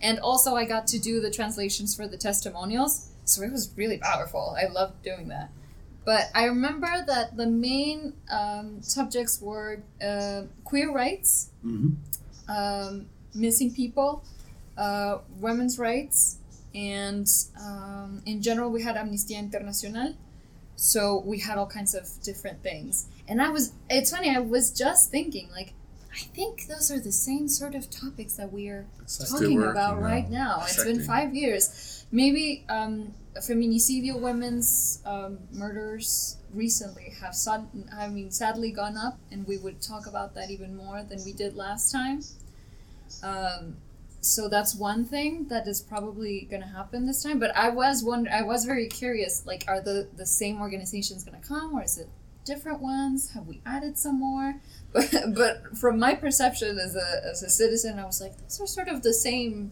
And 0.02 0.20
also, 0.20 0.56
I 0.56 0.66
got 0.66 0.88
to 0.88 1.00
do 1.00 1.20
the 1.22 1.30
translations 1.30 1.96
for 1.96 2.08
the 2.08 2.18
testimonials, 2.18 3.11
so 3.32 3.42
it 3.44 3.52
was 3.52 3.72
really 3.76 3.98
powerful. 3.98 4.56
I 4.62 4.68
loved 4.72 5.02
doing 5.04 5.28
that. 5.30 5.50
But 6.04 6.30
I 6.34 6.46
remember 6.46 6.92
that 7.08 7.38
the 7.38 7.48
main 7.48 8.14
um, 8.32 8.82
subjects 8.82 9.40
were 9.42 9.84
uh, 10.04 10.44
queer 10.64 10.92
rights, 10.92 11.50
Mm-hmm. 11.66 11.92
um, 12.52 13.06
missing 13.36 13.74
people, 13.74 14.24
uh, 14.78 15.20
women's 15.40 15.78
rights, 15.78 16.38
and 16.74 17.28
um, 17.60 18.22
in 18.26 18.42
general, 18.42 18.70
we 18.72 18.82
had 18.82 18.96
Amnistía 18.96 19.38
Internacional. 19.40 20.16
So 20.76 21.22
we 21.26 21.40
had 21.40 21.58
all 21.60 21.68
kinds 21.68 21.94
of 21.94 22.10
different 22.24 22.64
things. 22.64 23.06
And 23.28 23.40
I 23.42 23.50
was, 23.50 23.74
it's 23.90 24.10
funny, 24.10 24.36
I 24.36 24.40
was 24.40 24.72
just 24.72 25.12
thinking, 25.12 25.50
like, 25.52 25.74
I 26.12 26.22
think 26.34 26.66
those 26.68 26.90
are 26.92 27.00
the 27.00 27.12
same 27.12 27.48
sort 27.48 27.76
of 27.76 27.90
topics 27.90 28.34
that 28.38 28.52
we 28.52 28.68
are 28.70 28.86
talking 29.30 29.62
about 29.64 30.02
right 30.02 30.30
now. 30.30 30.64
It's 30.64 30.84
been 30.84 31.00
five 31.02 31.36
years. 31.36 32.06
Maybe 32.12 32.66
um, 32.68 33.14
feminicidio, 33.40 34.20
women's 34.20 35.02
um, 35.06 35.40
murders 35.52 36.38
recently 36.54 37.14
have, 37.22 37.34
sad, 37.36 37.68
I 37.98 38.08
mean, 38.08 38.32
sadly 38.32 38.72
gone 38.72 38.98
up, 38.98 39.18
and 39.32 39.48
we 39.48 39.58
would 39.58 39.82
talk 39.82 40.06
about 40.06 40.36
that 40.36 40.52
even 40.52 40.76
more 40.76 41.04
than 41.04 41.24
we 41.24 41.34
did 41.34 41.56
last 41.56 41.92
time. 41.92 42.22
Um, 43.24 43.78
so 44.22 44.48
that's 44.48 44.76
one 44.76 45.04
thing 45.06 45.48
that 45.48 45.68
is 45.68 45.82
probably 45.82 46.48
going 46.50 46.62
to 46.62 46.68
happen 46.68 47.08
this 47.08 47.24
time. 47.24 47.40
But 47.40 47.56
I 47.56 47.70
was 47.70 48.04
wonder, 48.04 48.30
I 48.32 48.44
was 48.44 48.66
very 48.66 48.88
curious. 48.88 49.46
Like, 49.46 49.66
are 49.68 49.82
the 49.82 50.08
the 50.16 50.26
same 50.26 50.62
organizations 50.62 51.24
going 51.24 51.42
to 51.42 51.48
come, 51.48 51.74
or 51.74 51.84
is 51.84 51.98
it 51.98 52.08
different 52.46 52.82
ones? 52.82 53.32
Have 53.32 53.48
we 53.48 53.62
added 53.66 53.98
some 53.98 54.20
more? 54.20 54.56
But 54.94 55.10
but 55.36 55.78
from 55.78 56.00
my 56.00 56.16
perception 56.16 56.78
as 56.78 56.98
a 56.98 57.22
as 57.32 57.42
a 57.44 57.50
citizen, 57.50 57.98
I 57.98 58.06
was 58.06 58.20
like, 58.20 58.38
those 58.38 58.60
are 58.60 58.68
sort 58.68 58.90
of 58.90 59.04
the 59.04 59.14
same 59.14 59.72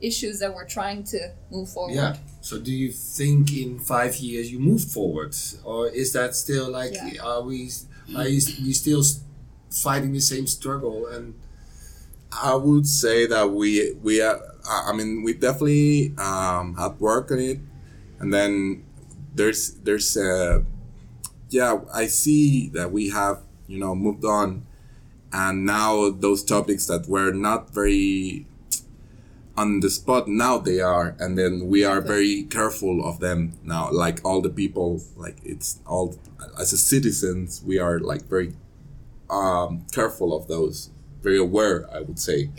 issues 0.00 0.38
that 0.40 0.54
we're 0.54 0.68
trying 0.68 1.04
to 1.04 1.18
move 1.50 1.68
forward. 1.68 1.94
Yeah. 1.94 2.16
So 2.40 2.58
do 2.58 2.72
you 2.72 2.90
think 2.92 3.52
in 3.56 3.78
five 3.78 4.16
years 4.16 4.50
you 4.52 4.58
move 4.58 4.84
forward, 4.84 5.34
or 5.64 5.88
is 5.88 6.12
that 6.12 6.34
still 6.34 6.70
like 6.70 6.94
Yeah. 6.94 7.22
are 7.22 7.42
we 7.42 7.70
are 8.16 8.28
you, 8.28 8.40
we 8.64 8.72
still 8.72 9.02
fighting 9.70 10.12
the 10.12 10.20
same 10.20 10.46
struggle 10.46 11.06
and 11.06 11.34
I 12.32 12.54
would 12.54 12.86
say 12.86 13.26
that 13.26 13.50
we 13.50 13.92
we 14.02 14.22
are. 14.22 14.40
I 14.64 14.92
mean, 14.92 15.22
we 15.22 15.34
definitely 15.34 16.14
um, 16.16 16.76
had 16.76 16.98
work 16.98 17.30
on 17.30 17.38
it, 17.38 17.58
and 18.18 18.32
then 18.32 18.84
there's 19.34 19.72
there's 19.84 20.16
uh, 20.16 20.62
yeah. 21.50 21.80
I 21.92 22.06
see 22.06 22.70
that 22.70 22.90
we 22.90 23.10
have 23.10 23.42
you 23.66 23.78
know 23.78 23.94
moved 23.94 24.24
on, 24.24 24.64
and 25.32 25.66
now 25.66 26.08
those 26.10 26.42
topics 26.42 26.86
that 26.86 27.06
were 27.06 27.32
not 27.32 27.74
very 27.74 28.46
on 29.62 29.80
the 29.80 29.90
spot 29.90 30.26
now 30.26 30.58
they 30.58 30.80
are 30.80 31.14
and 31.22 31.38
then 31.40 31.52
we 31.68 31.80
are 31.84 32.00
very 32.00 32.42
careful 32.58 32.94
of 33.08 33.20
them 33.20 33.38
now. 33.62 33.84
Like 34.04 34.18
all 34.26 34.40
the 34.48 34.54
people 34.62 34.88
like 35.24 35.38
it's 35.44 35.78
all 35.86 36.06
as 36.62 36.72
a 36.72 36.78
citizens 36.78 37.62
we 37.70 37.78
are 37.78 37.96
like 38.10 38.22
very 38.34 38.50
um 39.30 39.86
careful 39.98 40.28
of 40.38 40.42
those. 40.48 40.90
Very 41.26 41.38
aware 41.38 41.76
i 41.96 42.00
would 42.06 42.18
say. 42.28 42.50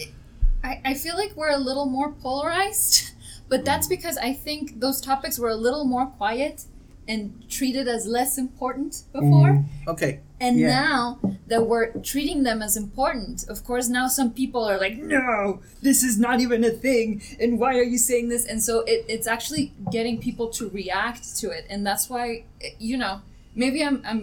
I, 0.63 0.73
I 0.91 0.93
feel 0.93 1.15
like 1.21 1.33
we're 1.35 1.55
a 1.61 1.63
little 1.69 1.89
more 1.97 2.09
polarized, 2.25 3.11
but 3.51 3.65
that's 3.65 3.87
because 3.95 4.17
I 4.29 4.31
think 4.45 4.79
those 4.79 5.01
topics 5.01 5.35
were 5.37 5.49
a 5.49 5.61
little 5.67 5.85
more 5.95 6.05
quiet 6.05 6.65
and 7.05 7.21
treated 7.49 7.85
as 7.95 8.07
less 8.07 8.37
important 8.37 9.03
before. 9.11 9.65
Okay. 9.89 10.21
And 10.43 10.59
Yeah. 10.59 10.67
now 10.83 11.19
that 11.47 11.67
we're 11.67 11.87
treating 12.11 12.43
them 12.43 12.61
as 12.61 12.75
important, 12.75 13.37
of 13.47 13.63
course, 13.63 13.87
now 13.87 14.07
some 14.09 14.29
people 14.33 14.63
are 14.71 14.77
like, 14.85 14.97
no, 14.97 15.61
this 15.81 16.03
is 16.03 16.19
not 16.19 16.41
even 16.41 16.63
a 16.65 16.69
thing. 16.87 17.21
And 17.39 17.59
why 17.61 17.71
are 17.79 17.87
you 17.93 17.97
saying 17.97 18.27
this? 18.33 18.45
And 18.45 18.61
so 18.61 18.73
it, 18.81 19.05
it's 19.07 19.27
actually 19.35 19.65
getting 19.89 20.19
people 20.19 20.47
to 20.57 20.69
react 20.69 21.23
to 21.39 21.45
it. 21.57 21.63
And 21.69 21.87
that's 21.87 22.09
why, 22.09 22.43
you 22.77 22.97
know, 22.97 23.21
maybe 23.55 23.79
I'm, 23.87 24.01
I'm, 24.05 24.21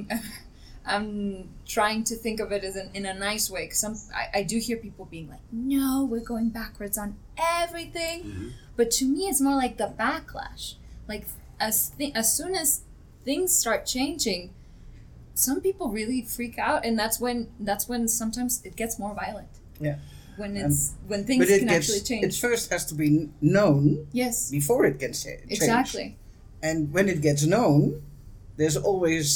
I'm 0.87 1.49
trying 1.67 2.05
to 2.05 2.17
think 2.17 2.39
of 2.41 2.53
it 2.53 2.65
as 2.65 2.77
an, 2.77 2.91
in 2.93 3.07
a 3.07 3.15
nice 3.15 3.49
way. 3.51 3.65
Because 3.65 4.11
I, 4.15 4.41
I 4.41 4.43
do 4.43 4.59
hear 4.59 4.77
people 4.77 5.07
being 5.07 5.29
like, 5.31 5.41
no, 5.53 6.07
we're 6.11 6.21
going 6.35 6.51
backwards 6.51 6.99
on 6.99 7.17
everything. 7.39 8.19
Mm-hmm. 8.25 8.49
But 8.77 8.91
to 8.93 9.05
me, 9.07 9.21
it's 9.31 9.41
more 9.41 9.57
like 9.57 9.79
the 9.79 9.93
backlash. 9.99 10.75
Like, 11.09 11.27
as, 11.59 11.91
th- 11.99 12.15
as 12.15 12.37
soon 12.37 12.55
as 12.55 12.83
things 13.25 13.55
start 13.57 13.87
changing, 13.87 14.51
some 15.49 15.61
people 15.67 15.87
really 16.01 16.21
freak 16.37 16.57
out 16.69 16.81
and 16.87 16.95
that's 17.03 17.19
when 17.25 17.37
that's 17.69 17.85
when 17.91 18.03
sometimes 18.21 18.53
it 18.69 18.75
gets 18.83 18.95
more 19.05 19.15
violent 19.25 19.53
Yeah. 19.89 19.97
when 20.41 20.53
it's 20.63 20.81
when 21.11 21.21
things 21.29 21.47
can 21.47 21.67
gets 21.67 21.77
actually 21.79 22.05
change 22.11 22.25
it 22.27 22.35
first 22.47 22.65
has 22.75 22.83
to 22.91 22.95
be 22.95 23.09
known 23.57 23.83
yes 24.23 24.51
before 24.59 24.83
it 24.91 24.97
gets 25.03 25.17
cha- 25.25 25.31
changed. 25.31 25.53
exactly 25.59 26.09
And 26.63 26.79
when 26.95 27.07
it 27.15 27.21
gets 27.29 27.43
known, 27.55 27.81
there's 28.59 28.77
always 28.89 29.29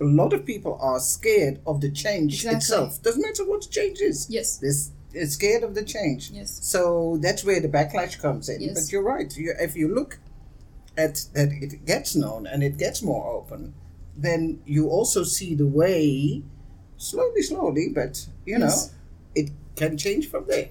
a 0.00 0.04
lot 0.20 0.32
of 0.36 0.40
people 0.52 0.74
are 0.80 1.00
scared 1.00 1.56
of 1.70 1.80
the 1.84 1.90
change 1.90 2.32
Exactly. 2.34 2.56
itself. 2.58 2.90
Doesn't 3.06 3.22
matter 3.28 3.44
what 3.50 3.60
the 3.66 3.70
change 3.78 3.98
is. 4.10 4.18
yes 4.36 4.48
This 4.66 4.78
is 5.22 5.28
scared 5.38 5.62
of 5.68 5.72
the 5.78 5.84
change. 5.94 6.22
yes 6.38 6.50
So 6.74 6.80
that's 7.24 7.42
where 7.48 7.60
the 7.66 7.72
backlash 7.78 8.14
comes 8.24 8.48
in. 8.52 8.58
Yes. 8.60 8.74
But 8.76 8.84
you're 8.92 9.02
right. 9.14 9.30
You, 9.36 9.54
if 9.68 9.72
you 9.80 9.86
look 9.98 10.12
at 11.04 11.14
that 11.36 11.48
it 11.64 11.72
gets 11.92 12.10
known 12.22 12.46
and 12.52 12.62
it 12.68 12.76
gets 12.84 12.98
more 13.10 13.24
open, 13.38 13.60
then 14.16 14.60
you 14.66 14.88
also 14.88 15.24
see 15.24 15.54
the 15.54 15.66
way, 15.66 16.42
slowly, 16.96 17.42
slowly, 17.42 17.88
but 17.94 18.26
you 18.46 18.58
know, 18.58 18.66
Yes. 18.66 18.90
it 19.34 19.50
can 19.76 19.96
change 19.96 20.28
from 20.30 20.44
there. 20.48 20.68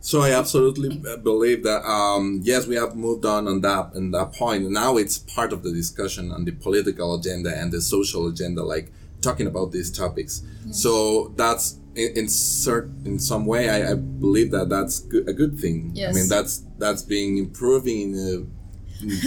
So 0.00 0.20
I 0.20 0.32
absolutely 0.32 1.00
uh, 1.08 1.16
believe 1.18 1.62
that 1.62 1.84
um, 1.88 2.40
yes, 2.42 2.66
we 2.66 2.74
have 2.74 2.96
moved 2.96 3.24
on 3.24 3.46
on 3.46 3.60
that 3.60 3.94
and 3.94 4.12
that 4.14 4.32
point. 4.32 4.68
Now 4.68 4.96
it's 4.96 5.18
part 5.18 5.52
of 5.52 5.62
the 5.62 5.72
discussion 5.72 6.32
on 6.32 6.44
the 6.44 6.50
political 6.50 7.14
agenda 7.14 7.56
and 7.56 7.70
the 7.70 7.80
social 7.80 8.26
agenda, 8.26 8.64
like 8.64 8.90
talking 9.20 9.46
about 9.46 9.70
these 9.70 9.90
topics. 9.92 10.42
So 10.72 11.28
that's 11.36 11.76
in, 11.94 12.12
in 12.16 12.24
cert, 12.26 12.90
in 13.06 13.20
some 13.20 13.46
way, 13.46 13.68
I, 13.70 13.92
I 13.92 13.94
believe 13.94 14.50
that 14.50 14.68
that's 14.68 14.98
good, 15.00 15.28
a 15.28 15.32
good 15.32 15.58
thing. 15.60 15.92
I 15.96 16.12
mean, 16.12 16.28
that's 16.28 16.64
that's 16.78 17.02
being 17.02 17.38
improving 17.38 18.14
in 18.14 18.18
a 18.18 18.32
in 18.38 18.61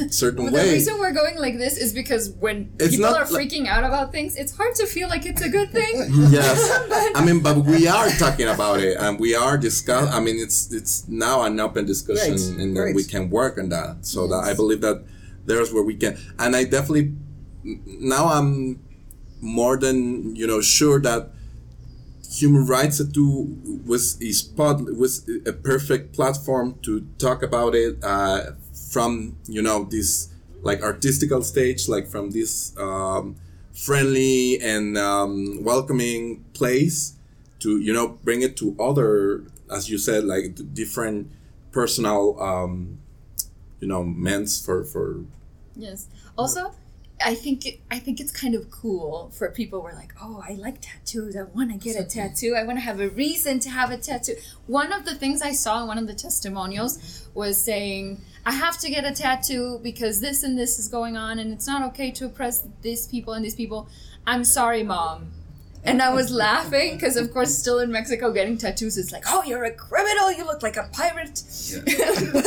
certain 0.09 0.43
Well, 0.51 0.53
the 0.65 0.71
reason 0.71 0.97
we're 0.99 1.11
going 1.13 1.37
like 1.37 1.57
this 1.57 1.77
is 1.77 1.93
because 1.93 2.29
when 2.39 2.71
It's 2.79 2.95
people 2.95 3.05
are 3.07 3.25
like- 3.25 3.29
freaking 3.29 3.67
out 3.67 3.83
about 3.83 4.11
things, 4.11 4.35
it's 4.35 4.55
hard 4.55 4.75
to 4.75 4.85
feel 4.85 5.07
like 5.09 5.25
it's 5.25 5.41
a 5.41 5.49
good 5.49 5.71
thing. 5.71 5.93
yes. 6.29 6.57
I 7.15 7.23
mean 7.25 7.41
but 7.41 7.57
we 7.57 7.87
are 7.87 8.09
talking 8.11 8.47
about 8.47 8.79
it 8.79 8.97
and 8.99 9.19
we 9.19 9.35
are 9.35 9.57
discuss 9.57 10.13
i 10.13 10.19
mean 10.19 10.37
it's 10.45 10.71
it's 10.73 11.07
now 11.07 11.43
an 11.43 11.59
open 11.59 11.85
discussion 11.85 12.35
Great, 12.35 12.59
and 12.61 12.75
then 12.75 12.83
great. 12.83 12.95
we 12.95 13.03
can 13.03 13.29
work 13.29 13.57
on 13.57 13.69
that. 13.69 14.05
So 14.05 14.27
that 14.27 14.41
i 14.49 14.53
believe 14.53 14.81
that 14.81 15.03
there's 15.45 15.71
where 15.73 15.83
we 15.83 15.95
can 15.95 16.17
and 16.39 16.55
i 16.55 16.63
definitely 16.63 17.13
now 17.63 18.25
i'm 18.35 18.79
more 19.41 19.75
than 19.77 20.35
you 20.35 20.47
know 20.47 20.61
sure 20.61 20.99
that 21.01 21.29
human 22.39 22.65
rights 22.65 22.97
tattoo 22.97 23.57
was 23.85 24.19
a 24.21 24.31
spot 24.31 24.81
was 24.97 25.27
a 25.45 25.53
perfect 25.53 26.13
platform 26.15 26.75
to 26.81 26.91
talk 27.17 27.43
about 27.43 27.75
it 27.75 27.97
uh, 28.03 28.51
from 28.89 29.37
you 29.47 29.61
know 29.61 29.83
this 29.85 30.29
like 30.61 30.81
artistical 30.81 31.41
stage 31.41 31.87
like 31.87 32.07
from 32.07 32.31
this 32.31 32.75
um, 32.77 33.35
friendly 33.73 34.59
and 34.61 34.97
um, 34.97 35.63
welcoming 35.63 36.43
place 36.53 37.13
to 37.59 37.79
you 37.79 37.93
know 37.93 38.07
bring 38.23 38.41
it 38.41 38.55
to 38.57 38.75
other 38.79 39.43
as 39.71 39.89
you 39.89 39.97
said 39.97 40.23
like 40.23 40.55
different 40.73 41.29
personal 41.71 42.41
um, 42.41 42.99
you 43.79 43.87
know 43.87 44.03
means 44.03 44.63
for 44.63 44.83
for 44.83 45.25
Yes. 45.75 46.07
Also, 46.37 46.73
I 47.23 47.33
think 47.33 47.65
it, 47.65 47.79
I 47.89 47.99
think 47.99 48.19
it's 48.19 48.31
kind 48.31 48.55
of 48.55 48.69
cool 48.69 49.31
for 49.33 49.49
people 49.49 49.81
who 49.81 49.87
are 49.87 49.93
like, 49.93 50.13
oh, 50.21 50.43
I 50.47 50.53
like 50.53 50.81
tattoos. 50.81 51.35
I 51.35 51.43
want 51.43 51.71
to 51.71 51.77
get 51.77 51.99
a 51.99 52.03
tattoo. 52.03 52.55
I 52.55 52.63
want 52.63 52.77
to 52.77 52.81
have 52.81 52.99
a 52.99 53.09
reason 53.09 53.59
to 53.61 53.69
have 53.69 53.89
a 53.91 53.97
tattoo. 53.97 54.35
One 54.67 54.91
of 54.91 55.05
the 55.05 55.15
things 55.15 55.41
I 55.41 55.53
saw 55.53 55.81
in 55.81 55.87
one 55.87 55.97
of 55.97 56.07
the 56.07 56.13
testimonials 56.13 57.27
was 57.33 57.61
saying, 57.61 58.19
I 58.45 58.51
have 58.51 58.77
to 58.79 58.89
get 58.89 59.05
a 59.05 59.11
tattoo 59.11 59.79
because 59.81 60.19
this 60.19 60.43
and 60.43 60.57
this 60.57 60.77
is 60.77 60.87
going 60.87 61.15
on, 61.15 61.39
and 61.39 61.53
it's 61.53 61.67
not 61.67 61.83
okay 61.89 62.11
to 62.11 62.25
oppress 62.25 62.67
these 62.81 63.07
people 63.07 63.33
and 63.33 63.43
these 63.43 63.55
people. 63.55 63.87
I'm 64.27 64.43
sorry, 64.43 64.83
mom. 64.83 65.31
And 65.85 66.01
I 66.01 66.13
was 66.13 66.31
laughing 66.31 66.95
because, 66.95 67.15
of 67.15 67.31
course, 67.31 67.55
still 67.57 67.79
in 67.79 67.91
Mexico, 67.91 68.31
getting 68.31 68.57
tattoos 68.57 68.97
is 68.97 69.11
like, 69.11 69.25
oh, 69.27 69.43
you're 69.43 69.63
a 69.63 69.71
criminal. 69.71 70.31
You 70.31 70.45
look 70.45 70.63
like 70.63 70.77
a 70.77 70.89
pirate. 70.91 71.43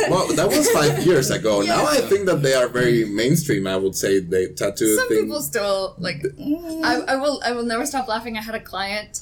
well 0.09 0.27
that 0.35 0.47
was 0.47 0.69
five 0.71 1.05
years 1.05 1.29
ago 1.29 1.61
now 1.61 1.85
i 1.85 1.99
think 2.01 2.25
that 2.25 2.41
they 2.41 2.53
are 2.53 2.67
very 2.67 3.05
mainstream 3.05 3.67
i 3.67 3.75
would 3.75 3.95
say 3.95 4.19
they 4.19 4.47
tattoo 4.47 4.95
Some 4.95 5.09
thing 5.09 5.23
people 5.23 5.41
still 5.41 5.95
like. 5.97 6.23
I, 6.83 7.03
I 7.07 7.15
will. 7.15 7.41
I 7.43 7.51
will 7.51 7.63
never 7.63 7.85
stop 7.85 8.07
laughing. 8.07 8.37
I 8.37 8.41
had 8.41 8.55
a 8.55 8.59
client 8.59 9.21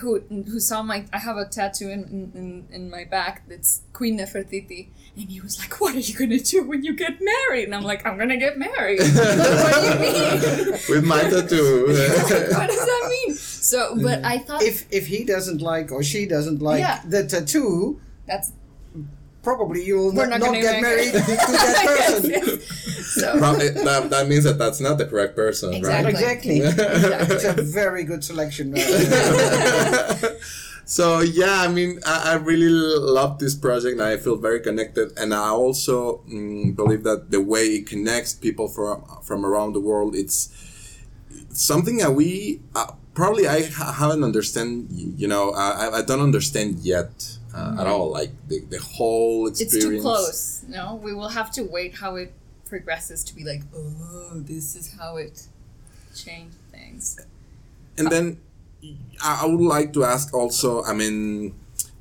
who 0.00 0.20
who 0.20 0.60
saw 0.60 0.82
my. 0.82 1.04
I 1.12 1.18
have 1.18 1.36
a 1.36 1.46
tattoo 1.46 1.88
in 1.90 2.00
in, 2.34 2.66
in 2.70 2.90
my 2.90 3.04
back 3.04 3.48
that's 3.48 3.82
Queen 3.92 4.18
Nefertiti, 4.18 4.88
and 5.16 5.28
he 5.30 5.40
was 5.40 5.58
like, 5.58 5.78
"What 5.80 5.94
are 5.94 5.98
you 5.98 6.14
gonna 6.18 6.38
do 6.38 6.62
when 6.64 6.82
you 6.84 6.94
get 6.96 7.18
married?" 7.20 7.64
And 7.64 7.74
I'm 7.74 7.82
like, 7.84 8.06
"I'm 8.06 8.16
gonna 8.18 8.38
get 8.38 8.58
married." 8.58 8.98
what 9.02 9.80
do 9.82 9.86
you 9.88 9.98
mean? 9.98 10.72
with 10.88 11.04
my 11.04 11.20
tattoo 11.22 11.86
what 11.86 12.68
does 12.70 12.86
that 12.86 13.06
mean? 13.10 13.34
So, 13.36 13.96
but 14.02 14.24
I 14.24 14.38
thought 14.38 14.62
If 14.62 14.86
if 14.90 15.06
he 15.06 15.24
doesn't 15.24 15.60
like 15.60 15.92
or 15.92 16.02
she 16.02 16.26
doesn't 16.26 16.60
like 16.62 16.80
Yeah. 16.80 17.00
the 17.06 17.24
tattoo, 17.26 18.00
that's 18.26 18.52
probably 19.42 19.84
you 19.84 19.96
will 19.96 20.12
not, 20.12 20.28
not 20.30 20.40
not 20.40 20.54
get 20.54 20.72
make 20.74 20.82
married 20.82 21.12
to 21.12 21.18
that 21.18 21.84
person. 21.98 22.30
yes, 22.30 22.46
yes. 22.46 23.14
So 23.20 23.38
Prob- 23.38 23.60
it- 23.60 23.74
that, 23.74 24.08
that 24.10 24.28
means 24.28 24.44
that 24.44 24.56
that's 24.56 24.80
not 24.80 24.96
the 24.98 25.04
correct 25.06 25.34
person 25.36 25.74
Exactly. 25.74 26.12
Exactly. 26.12 26.60
Exactly. 26.62 27.34
it's 27.36 27.44
a 27.44 27.60
very 27.62 28.04
good 28.04 28.22
selection. 28.24 28.72
Uh, 28.78 30.14
uh, 30.82 30.86
so 30.86 31.20
yeah 31.20 31.62
i 31.62 31.68
mean 31.68 32.00
I, 32.06 32.32
I 32.32 32.34
really 32.34 32.68
love 32.68 33.38
this 33.38 33.54
project 33.54 33.92
and 33.92 34.02
i 34.02 34.16
feel 34.16 34.36
very 34.36 34.60
connected 34.60 35.12
and 35.16 35.32
i 35.34 35.48
also 35.48 36.18
mm, 36.28 36.74
believe 36.74 37.04
that 37.04 37.30
the 37.30 37.40
way 37.40 37.66
it 37.66 37.86
connects 37.86 38.34
people 38.34 38.68
from 38.68 39.04
from 39.22 39.44
around 39.44 39.72
the 39.72 39.80
world 39.80 40.14
it's 40.14 40.50
something 41.52 41.98
that 41.98 42.12
we 42.12 42.60
uh, 42.74 42.92
probably 43.14 43.46
i 43.46 43.62
ha- 43.62 43.92
haven't 43.92 44.24
understand 44.24 44.88
you 44.90 45.28
know 45.28 45.50
uh, 45.50 45.90
I, 45.92 45.98
I 45.98 46.02
don't 46.02 46.20
understand 46.20 46.80
yet 46.80 47.38
uh, 47.54 47.76
at 47.80 47.86
all 47.86 48.10
like 48.10 48.30
the, 48.48 48.60
the 48.60 48.78
whole 48.78 49.46
experience 49.46 49.74
it's 49.74 49.84
too 49.84 50.00
close. 50.00 50.64
No, 50.68 50.94
we 50.96 51.12
will 51.12 51.28
have 51.28 51.50
to 51.52 51.62
wait 51.62 51.94
how 51.96 52.16
it 52.16 52.32
progresses 52.64 53.22
to 53.24 53.34
be 53.34 53.44
like, 53.44 53.62
oh, 53.76 54.30
this 54.34 54.74
is 54.74 54.94
how 54.98 55.16
it 55.16 55.46
changed 56.14 56.56
things. 56.70 57.20
And 57.98 58.10
then 58.10 58.40
I 59.22 59.42
I 59.42 59.46
would 59.46 59.60
like 59.60 59.92
to 59.94 60.04
ask 60.04 60.32
also, 60.34 60.82
I 60.84 60.92
mean, 60.92 61.54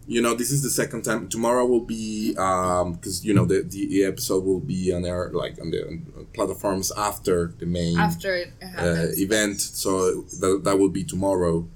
you 0.08 0.22
know, 0.22 0.34
this 0.34 0.52
is 0.52 0.62
the 0.63 0.70
second 0.70 1.04
time. 1.04 1.30
Tomorrow 1.30 1.65
will 1.65 1.86
be, 1.86 2.32
because, 2.34 3.24
you 3.24 3.34
know, 3.34 3.46
the, 3.46 3.62
the 3.62 4.04
episode 4.04 4.44
will 4.44 4.60
be 4.60 4.91
on 4.94 5.06
air, 5.06 5.30
like 5.34 5.60
on 5.62 5.72
the 5.72 5.88
on 5.88 6.28
platforms 6.34 6.91
after 6.98 7.54
the 7.60 7.65
main 7.65 7.98
After 7.98 8.36
it 8.36 8.54
uh, 8.78 9.08
event. 9.17 9.62
So 9.62 10.22
that, 10.41 10.62
that 10.63 10.80
will 10.80 10.89
be 10.89 11.04
tomorrow. 11.04 11.67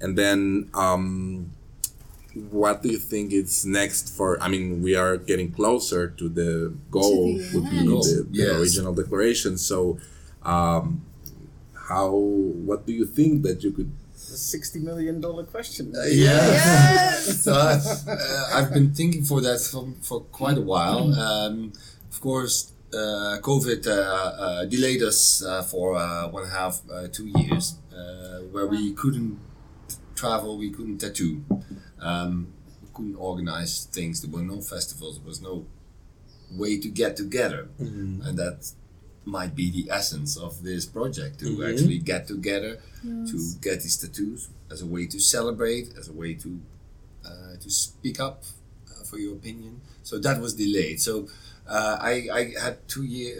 And 0.00 0.16
then, 0.18 0.70
um, 0.74 1.50
what 2.50 2.82
do 2.82 2.88
you 2.88 2.98
think 2.98 3.32
is 3.32 3.64
next 3.64 4.08
for? 4.16 4.42
I 4.42 4.48
mean, 4.48 4.82
we 4.82 4.96
are 4.96 5.16
getting 5.16 5.52
closer 5.52 6.08
to 6.08 6.28
the 6.28 6.74
goal, 6.90 7.26
the 7.26 7.50
would 7.54 7.70
be 7.70 7.78
end. 7.78 7.88
the, 7.88 8.26
the 8.30 8.38
Yes. 8.38 8.60
original 8.60 8.92
declaration. 8.94 9.56
So, 9.56 9.98
um, 10.42 11.04
how? 11.88 12.10
What 12.10 12.86
do 12.86 12.92
you 12.92 13.06
think 13.06 13.42
that 13.44 13.62
you 13.62 13.70
could 13.70 13.92
a 14.30 14.36
sixty 14.36 14.78
million 14.78 15.20
dollar 15.20 15.44
question. 15.44 15.92
yes. 16.06 17.42
so 17.44 17.52
I've, 17.54 17.86
uh, 18.08 18.46
I've 18.54 18.72
been 18.72 18.94
thinking 18.94 19.24
for 19.24 19.40
that 19.40 19.60
for, 19.60 19.88
for 20.02 20.20
quite 20.20 20.58
a 20.58 20.62
while. 20.62 21.14
Um, 21.14 21.72
of 22.10 22.20
course, 22.20 22.72
uh, 22.92 23.38
COVID 23.40 23.86
uh, 23.86 23.90
uh, 23.90 24.64
delayed 24.66 25.02
us 25.02 25.44
uh, 25.44 25.62
for 25.62 25.96
uh, 25.96 26.28
one 26.28 26.44
and 26.44 26.52
a 26.52 26.54
half, 26.54 26.80
uh, 26.90 27.08
two 27.10 27.26
years, 27.36 27.78
uh, 27.92 28.38
where 28.52 28.66
we 28.66 28.92
couldn't 28.92 29.38
travel, 30.14 30.56
we 30.56 30.70
couldn't 30.70 30.98
tattoo, 30.98 31.44
um, 32.00 32.52
we 32.82 32.88
couldn't 32.94 33.16
organize 33.16 33.86
things. 33.92 34.22
There 34.22 34.30
were 34.30 34.44
no 34.46 34.60
festivals, 34.60 35.18
there 35.18 35.26
was 35.26 35.40
no 35.42 35.66
way 36.52 36.78
to 36.78 36.88
get 36.88 37.16
together, 37.16 37.68
and 37.78 38.38
that 38.38 38.70
might 39.24 39.54
be 39.56 39.70
the 39.70 39.90
essence 39.90 40.36
of 40.36 40.62
this 40.62 40.84
project 40.86 41.38
to 41.40 41.46
Mhm. 41.56 41.70
actually 41.70 41.98
get 41.98 42.26
together 42.28 42.80
to 43.30 43.36
get 43.60 43.82
these 43.82 43.96
tattoos 43.96 44.48
as 44.70 44.80
a 44.82 44.86
way 44.86 45.06
to 45.06 45.18
celebrate, 45.20 45.86
as 45.98 46.08
a 46.08 46.12
way 46.12 46.34
to 46.34 46.50
uh, 47.24 47.56
to 47.62 47.70
speak 47.70 48.20
up 48.20 48.42
uh, 48.90 49.04
for 49.04 49.18
your 49.18 49.34
opinion. 49.34 49.80
So 50.02 50.18
that 50.18 50.40
was 50.40 50.52
delayed. 50.54 51.00
So 51.00 51.26
uh, 51.66 51.96
I 52.00 52.28
I 52.38 52.42
had 52.64 52.76
two 52.88 53.04
year. 53.04 53.32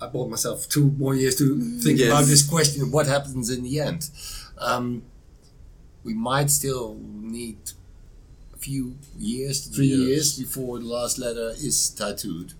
Uh, 0.00 0.04
I 0.04 0.06
bought 0.08 0.28
myself 0.30 0.68
two 0.68 0.90
more 0.98 1.14
years 1.16 1.34
to 1.36 1.46
think 1.84 1.98
Yes. 1.98 2.08
about 2.08 2.26
this 2.26 2.42
question: 2.44 2.82
of 2.82 2.92
What 2.92 3.06
happens 3.06 3.48
in 3.50 3.62
the 3.64 3.80
end? 3.80 4.08
Um, 4.58 5.02
we 6.04 6.14
might 6.14 6.50
still 6.50 6.96
need 7.36 7.58
a 8.54 8.58
few 8.58 8.94
years, 9.18 9.56
three 9.66 9.88
Yes. 9.94 9.98
years 10.08 10.38
before 10.38 10.78
the 10.78 10.86
last 10.86 11.18
letter 11.18 11.48
is 11.68 11.76
tattooed. 11.90 12.52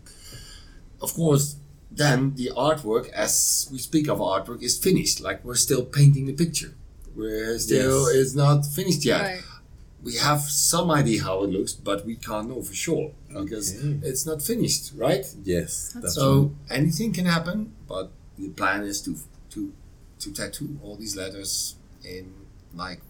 Of 1.00 1.12
course, 1.14 1.56
then 1.90 2.34
the 2.34 2.50
artwork, 2.56 3.08
as 3.10 3.68
we 3.72 3.78
speak 3.78 4.08
of 4.08 4.18
artwork, 4.18 4.62
is 4.62 4.78
finished. 4.78 5.20
Like 5.20 5.44
we're 5.44 5.54
still 5.54 5.84
painting 5.84 6.26
the 6.26 6.32
picture. 6.32 6.74
We're 7.14 7.58
still, 7.58 8.06
Yes. 8.12 8.16
it's 8.16 8.34
not 8.34 8.66
finished 8.66 9.04
yet. 9.04 9.20
Right. 9.22 9.42
We 10.02 10.16
have 10.16 10.40
some 10.42 10.90
idea 10.90 11.22
how 11.22 11.42
it 11.44 11.50
looks, 11.50 11.72
but 11.72 12.04
we 12.06 12.16
can't 12.16 12.48
know 12.48 12.62
for 12.62 12.74
sure 12.74 13.12
because 13.28 13.74
Okay. 13.76 13.98
it's 14.02 14.24
not 14.26 14.42
finished, 14.42 14.92
right? 14.94 15.24
Yes, 15.44 15.92
That's 15.94 16.02
that's 16.02 16.14
So 16.14 16.52
anything 16.70 17.12
can 17.12 17.24
happen, 17.26 17.72
but 17.88 18.10
the 18.38 18.50
plan 18.50 18.82
is 18.84 19.00
to 19.02 19.16
to 19.50 19.72
to 20.20 20.32
tattoo 20.32 20.78
all 20.82 20.96
these 20.96 21.16
letters 21.16 21.76
in 22.04 22.32
like 22.74 23.00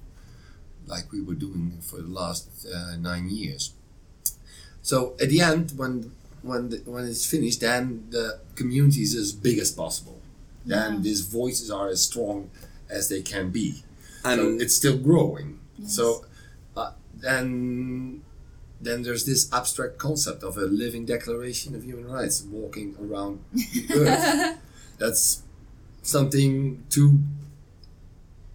like 0.86 1.10
we 1.12 1.20
were 1.20 1.34
doing 1.34 1.78
for 1.82 1.96
the 1.96 2.08
last 2.08 2.48
uh, 2.72 2.96
nine 2.96 3.28
years. 3.28 3.72
So 4.82 5.16
at 5.20 5.28
the 5.28 5.40
end, 5.40 5.72
when 5.76 6.12
when 6.46 6.68
the, 6.70 6.76
when 6.86 7.04
it's 7.04 7.26
finished, 7.26 7.60
then 7.60 8.06
the 8.10 8.40
community 8.54 9.02
is 9.02 9.14
as 9.14 9.32
big 9.32 9.58
as 9.58 9.70
possible. 9.72 10.20
Then 10.64 10.94
Yeah. 10.94 11.00
these 11.00 11.20
voices 11.22 11.70
are 11.70 11.88
as 11.88 12.02
strong 12.02 12.50
as 12.90 13.08
they 13.08 13.22
can 13.22 13.50
be. 13.50 13.82
And 14.24 14.40
so 14.40 14.46
it's 14.64 14.74
still 14.74 14.96
growing. 14.98 15.60
So 15.86 16.24
uh, 16.76 16.92
then 17.14 18.22
then 18.80 19.02
there's 19.02 19.24
this 19.24 19.50
abstract 19.52 19.98
concept 19.98 20.42
of 20.42 20.56
a 20.58 20.66
living 20.66 21.06
declaration 21.06 21.74
of 21.74 21.84
human 21.84 22.06
rights 22.10 22.42
walking 22.42 22.96
around 23.00 23.40
the 23.52 23.86
earth. 23.94 24.58
That's 24.98 25.42
something 26.02 26.84
to 26.90 27.18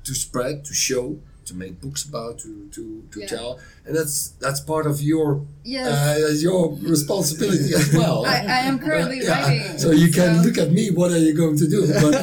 to 0.04 0.14
spread, 0.16 0.66
to 0.66 0.74
show, 0.74 1.20
to 1.46 1.54
make 1.56 1.82
books 1.82 2.04
about, 2.06 2.40
to 2.40 2.70
to, 2.76 3.04
to 3.12 3.20
Yeah. 3.20 3.28
tell, 3.28 3.60
and 3.86 3.96
that's 3.98 4.16
that's 4.44 4.60
part 4.62 4.86
of 4.92 5.02
your 5.02 5.28
Yes. 5.64 5.88
uh, 5.88 6.34
your 6.48 6.62
responsibility 6.96 7.74
as 7.74 7.94
well. 8.00 8.26
I, 8.26 8.38
I 8.58 8.60
am 8.70 8.78
currently 8.80 9.20
Yeah, 9.22 9.42
writing. 9.42 9.78
So 9.78 9.92
you 9.92 10.10
can 10.12 10.32
look 10.46 10.58
at 10.58 10.72
me. 10.72 10.84
What 10.92 11.10
are 11.12 11.18
you 11.28 11.34
going 11.34 11.58
to 11.64 11.68
do? 11.76 11.82
But, 12.04 12.14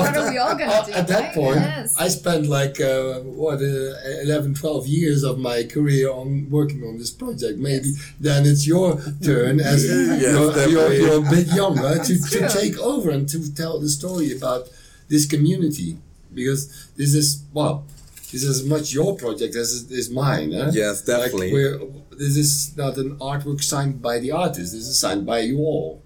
what 0.00 0.16
are 0.16 0.30
we 0.30 0.38
all 0.38 0.56
gonna 0.60 0.86
do, 0.86 0.92
At 1.00 1.06
that 1.08 1.22
right? 1.24 1.34
point, 1.34 1.56
Yes. 1.60 1.94
I 1.98 2.08
spent 2.08 2.46
like 2.58 2.80
uh, 2.80 3.20
what 3.42 3.58
uh, 3.60 4.22
11, 4.22 4.54
12 4.54 4.86
years 4.86 5.20
of 5.24 5.38
my 5.38 5.58
career 5.64 6.10
on 6.10 6.28
working 6.50 6.82
on 6.88 6.98
this 6.98 7.10
project. 7.10 7.58
Maybe 7.58 7.90
then 8.20 8.46
it's 8.46 8.64
your 8.66 8.88
turn 9.22 9.54
as 9.72 9.84
Yes, 9.84 10.22
you're, 10.22 10.32
you're, 10.32 10.52
definitely. 10.54 10.96
you're 11.02 11.26
a 11.26 11.30
bit 11.36 11.46
younger 11.62 11.92
to, 12.06 12.14
to 12.34 12.38
take 12.60 12.76
over 12.78 13.10
and 13.10 13.28
to 13.28 13.38
tell 13.54 13.78
the 13.80 13.88
story 13.88 14.30
about 14.36 14.62
this 15.08 15.24
community 15.26 15.90
because 16.34 16.62
this 16.96 17.14
is 17.14 17.42
well. 17.52 17.84
This 18.32 18.42
is 18.42 18.60
as 18.60 18.66
much 18.68 18.92
your 18.92 19.16
project 19.16 19.54
as 19.56 19.84
it 19.84 19.90
is 19.90 20.10
mine. 20.10 20.52
Huh? 20.52 20.70
Yes, 20.72 21.02
definitely. 21.02 21.46
Like 21.46 21.80
we're, 21.80 22.16
this 22.18 22.36
is 22.36 22.76
not 22.76 22.96
an 22.98 23.16
artwork 23.18 23.62
signed 23.62 24.02
by 24.02 24.18
the 24.18 24.32
artist. 24.32 24.72
This 24.72 24.86
is 24.86 24.98
signed 24.98 25.24
by 25.24 25.40
you 25.40 25.58
all. 25.60 26.02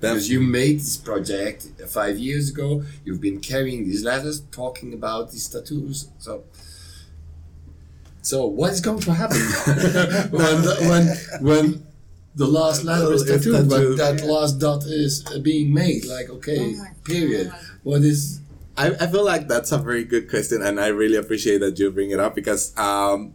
Because 0.00 0.28
you 0.28 0.40
made 0.40 0.80
this 0.80 0.96
project 0.98 1.66
five 1.88 2.18
years 2.18 2.50
ago, 2.50 2.84
you've 3.04 3.20
been 3.20 3.40
carrying 3.40 3.84
these 3.84 4.04
letters, 4.04 4.40
talking 4.50 4.92
about 4.92 5.30
these 5.32 5.48
tattoos. 5.48 6.08
So, 6.18 6.44
so 8.20 8.46
what 8.46 8.72
is 8.72 8.80
going 8.80 9.00
to 9.00 9.12
happen 9.12 9.36
when 10.30 10.62
the, 10.62 10.76
when 11.40 11.42
when 11.44 11.86
the 12.34 12.46
last 12.46 12.84
letter 12.84 13.12
is 13.12 13.24
tattooed, 13.24 13.70
tattooed. 13.70 13.70
when 13.70 13.96
that 13.96 14.24
last 14.26 14.58
dot 14.58 14.84
is 14.84 15.24
uh, 15.26 15.38
being 15.38 15.72
made? 15.72 16.04
Like, 16.04 16.28
okay, 16.28 16.74
Oh 16.78 16.86
period. 17.04 17.50
God. 17.50 17.60
What 17.82 18.02
is? 18.02 18.40
I, 18.76 18.88
I 18.88 19.06
feel 19.06 19.24
like 19.24 19.48
that's 19.48 19.72
a 19.72 19.78
very 19.78 20.04
good 20.04 20.28
question, 20.28 20.62
and 20.62 20.80
I 20.80 20.88
really 20.88 21.16
appreciate 21.16 21.58
that 21.58 21.78
you 21.78 21.90
bring 21.90 22.10
it 22.10 22.18
up 22.18 22.34
because 22.34 22.76
um, 22.76 23.34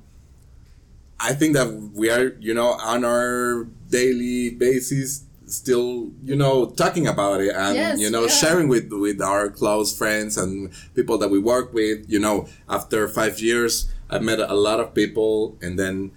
I 1.20 1.34
think 1.34 1.54
that 1.54 1.92
we 1.94 2.10
are, 2.10 2.36
you 2.40 2.54
know, 2.54 2.72
on 2.74 3.06
our 3.06 3.68
daily 3.90 4.52
basis, 4.52 5.24
still, 5.46 6.12
you 6.24 6.36
know, 6.36 6.68
talking 6.68 7.08
about 7.08 7.42
it 7.42 7.56
and 7.56 7.76
Yes, 7.76 8.00
you 8.00 8.10
know, 8.10 8.24
yeah. 8.24 8.28
sharing 8.28 8.68
with 8.68 8.92
with 8.92 9.22
our 9.22 9.50
close 9.50 9.98
friends 9.98 10.38
and 10.38 10.72
people 10.94 11.18
that 11.18 11.30
we 11.30 11.40
work 11.40 11.74
with. 11.74 12.10
You 12.10 12.20
know, 12.20 12.48
after 12.68 13.08
five 13.08 13.40
years, 13.40 13.92
I've 14.10 14.22
met 14.22 14.40
a 14.40 14.54
lot 14.54 14.80
of 14.80 14.94
people, 14.94 15.58
and 15.62 15.80
then 15.80 16.12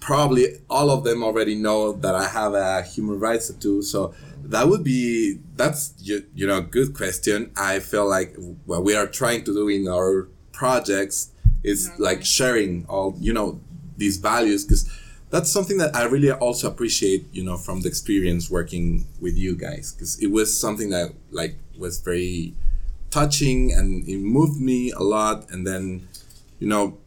probably 0.00 0.60
all 0.70 0.90
of 0.90 1.04
them 1.04 1.22
already 1.22 1.54
know 1.54 1.92
that 1.92 2.14
I 2.14 2.26
have 2.28 2.54
a 2.54 2.82
human 2.82 3.20
rights 3.20 3.48
tattoo. 3.48 3.82
So 3.82 4.14
that 4.48 4.68
would 4.68 4.82
be 4.82 5.38
that's 5.56 5.94
you, 5.98 6.24
you 6.34 6.46
know 6.46 6.58
a 6.58 6.62
good 6.62 6.94
question. 6.94 7.52
I 7.56 7.80
feel 7.80 8.08
like 8.08 8.34
what 8.64 8.82
we 8.82 8.94
are 8.94 9.06
trying 9.06 9.44
to 9.44 9.52
do 9.54 9.68
in 9.68 9.86
our 9.88 10.28
projects 10.52 11.30
is 11.62 11.88
mm-hmm. 11.88 12.02
like 12.02 12.24
sharing 12.24 12.86
all 12.88 13.14
you 13.18 13.32
know 13.32 13.60
these 13.96 14.16
values 14.16 14.64
because 14.64 14.90
that's 15.30 15.50
something 15.50 15.76
that 15.78 15.94
I 15.94 16.04
really 16.04 16.32
also 16.32 16.68
appreciate 16.68 17.26
you 17.32 17.44
know 17.44 17.58
from 17.58 17.82
the 17.82 17.88
experience 17.88 18.50
working 18.50 19.06
with 19.20 19.36
you 19.36 19.54
guys 19.54 19.92
because 19.92 20.18
it 20.22 20.28
was 20.28 20.58
something 20.58 20.88
that 20.90 21.12
like 21.30 21.56
was 21.78 22.00
very 22.00 22.54
touching 23.10 23.72
and 23.72 24.08
it 24.08 24.18
moved 24.18 24.60
me 24.60 24.90
a 24.92 25.02
lot 25.02 25.50
and 25.50 25.66
then 25.66 26.08
you 26.58 26.66
know 26.66 26.98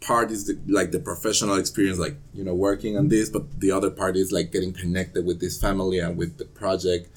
part 0.00 0.30
is 0.30 0.46
the, 0.46 0.58
like 0.68 0.92
the 0.92 0.98
professional 1.00 1.56
experience 1.56 1.98
like 1.98 2.16
you 2.34 2.44
know 2.44 2.54
working 2.54 2.96
on 2.98 3.08
this 3.08 3.28
but 3.30 3.60
the 3.60 3.70
other 3.72 3.90
part 3.90 4.16
is 4.16 4.30
like 4.30 4.52
getting 4.52 4.72
connected 4.72 5.24
with 5.24 5.40
this 5.40 5.58
family 5.60 5.98
and 5.98 6.16
with 6.16 6.36
the 6.38 6.44
project 6.44 7.08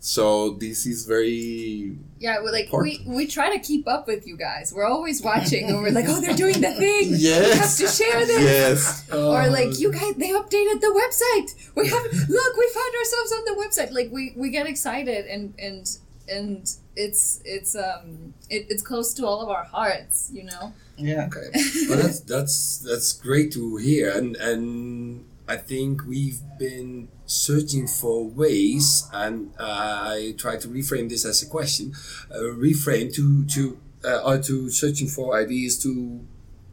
so 0.00 0.50
this 0.50 0.86
is 0.86 1.06
very 1.06 1.98
Yeah, 2.20 2.40
we 2.42 2.50
like 2.52 2.66
Important. 2.66 3.08
we 3.08 3.14
we 3.16 3.26
try 3.26 3.50
to 3.50 3.58
keep 3.58 3.88
up 3.88 4.06
with 4.06 4.28
you 4.28 4.36
guys. 4.36 4.72
We're 4.72 4.86
always 4.86 5.20
watching, 5.22 5.64
and 5.68 5.82
we're 5.82 5.90
like, 5.90 6.04
oh, 6.08 6.20
they're 6.20 6.36
doing 6.36 6.60
the 6.60 6.72
thing. 6.72 7.10
We 7.10 7.24
have 7.24 7.42
Yes. 7.58 7.78
to 7.78 7.88
share 7.88 8.24
this. 8.24 8.40
yes 8.40 9.10
Or 9.12 9.48
like 9.50 9.80
you 9.80 9.90
guys, 9.90 10.14
they 10.14 10.30
updated 10.30 10.80
the 10.86 10.92
website. 11.02 11.48
We 11.74 11.88
have 11.88 12.04
look, 12.38 12.56
we 12.56 12.66
found 12.78 12.92
ourselves 13.00 13.32
on 13.32 13.42
the 13.50 13.56
website. 13.62 13.90
Like 13.92 14.10
we 14.12 14.34
we 14.36 14.50
get 14.50 14.66
excited 14.68 15.26
and 15.26 15.52
and 15.58 15.84
and 16.28 16.70
it's 16.94 17.40
it's 17.44 17.74
um 17.74 18.34
it, 18.48 18.66
it's 18.70 18.82
close 18.84 19.12
to 19.14 19.26
all 19.26 19.40
of 19.42 19.48
our 19.48 19.64
hearts, 19.64 20.30
you 20.32 20.44
know. 20.44 20.72
Yeah. 20.98 21.26
Okay, 21.26 21.48
well, 21.88 21.98
that's 21.98 22.20
that's 22.20 22.78
that's 22.78 23.12
great 23.12 23.52
to 23.52 23.76
hear, 23.76 24.10
and 24.10 24.34
and 24.36 25.24
I 25.46 25.56
think 25.56 26.04
we've 26.06 26.40
been 26.58 27.08
searching 27.26 27.86
for 27.86 28.24
ways, 28.28 29.08
and 29.12 29.52
uh, 29.58 29.62
I 30.16 30.34
try 30.36 30.56
to 30.56 30.68
reframe 30.68 31.08
this 31.08 31.24
as 31.24 31.42
a 31.42 31.46
question, 31.46 31.94
uh, 32.32 32.38
reframe 32.38 33.14
to 33.14 33.44
to 33.44 33.78
uh, 34.04 34.22
or 34.24 34.38
to 34.38 34.70
searching 34.70 35.06
for 35.06 35.36
ideas 35.38 35.78
to 35.84 36.20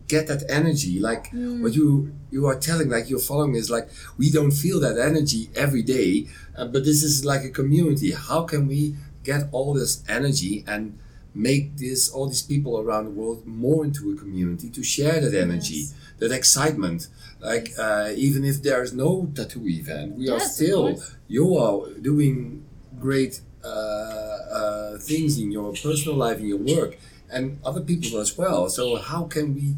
get 0.08 0.28
that 0.28 0.44
energy, 0.50 1.00
like 1.00 1.32
what 1.60 1.74
you 1.74 2.14
you 2.32 2.48
are 2.48 2.56
telling, 2.60 2.90
like 2.90 3.10
you're 3.10 3.20
following 3.20 3.56
is 3.56 3.70
like 3.70 3.90
we 4.18 4.32
don't 4.32 4.52
feel 4.52 4.80
that 4.80 4.98
energy 4.98 5.50
every 5.56 5.84
day, 5.84 6.28
uh, 6.58 6.66
but 6.66 6.84
this 6.84 7.04
is 7.04 7.24
like 7.26 7.44
a 7.44 7.50
community. 7.50 8.12
How 8.12 8.44
can 8.44 8.68
we 8.68 8.96
get 9.24 9.50
all 9.52 9.74
this 9.74 10.04
energy 10.08 10.64
and 10.68 10.98
make 11.36 11.78
this 11.78 12.10
all 12.10 12.28
these 12.28 12.42
people 12.42 12.80
around 12.80 13.06
the 13.06 13.12
world 13.12 13.46
more 13.46 13.84
into 13.84 14.12
a 14.12 14.16
community 14.16 14.70
to 14.70 14.82
share 14.84 15.20
that 15.20 15.36
energy, 15.36 15.88
that 16.20 16.32
excitement. 16.32 17.10
Like 17.42 17.74
uh, 17.78 18.12
even 18.16 18.46
if 18.46 18.64
there 18.64 18.82
is 18.82 18.94
no 18.94 19.30
tattoo 19.36 19.68
event, 19.68 20.16
we 20.16 20.30
are 20.30 20.40
Yes, 20.40 20.46
of 20.48 20.52
still 20.54 21.04
you 21.28 21.58
are 21.58 21.92
doing 22.02 22.66
great 23.00 23.42
uh, 23.64 23.68
uh, 23.68 24.98
things 24.98 25.38
in 25.38 25.52
your 25.52 25.74
personal 25.74 26.16
life, 26.16 26.40
in 26.40 26.48
your 26.48 26.58
work, 26.60 26.98
and 27.30 27.60
other 27.66 27.82
people 27.82 28.20
as 28.20 28.38
well. 28.38 28.70
So 28.70 28.96
how 28.96 29.26
can 29.26 29.54
we 29.54 29.76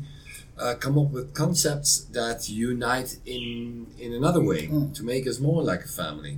uh, 0.59 0.75
come 0.75 0.97
up 0.97 1.09
with 1.11 1.33
concepts 1.33 2.01
that 2.11 2.47
unite 2.49 3.17
in 3.25 3.87
in 3.99 4.13
another 4.13 4.41
way 4.41 4.67
to 4.93 5.03
make 5.03 5.27
us 5.27 5.39
more 5.39 5.63
like 5.63 5.83
a 5.85 5.87
family? 5.87 6.37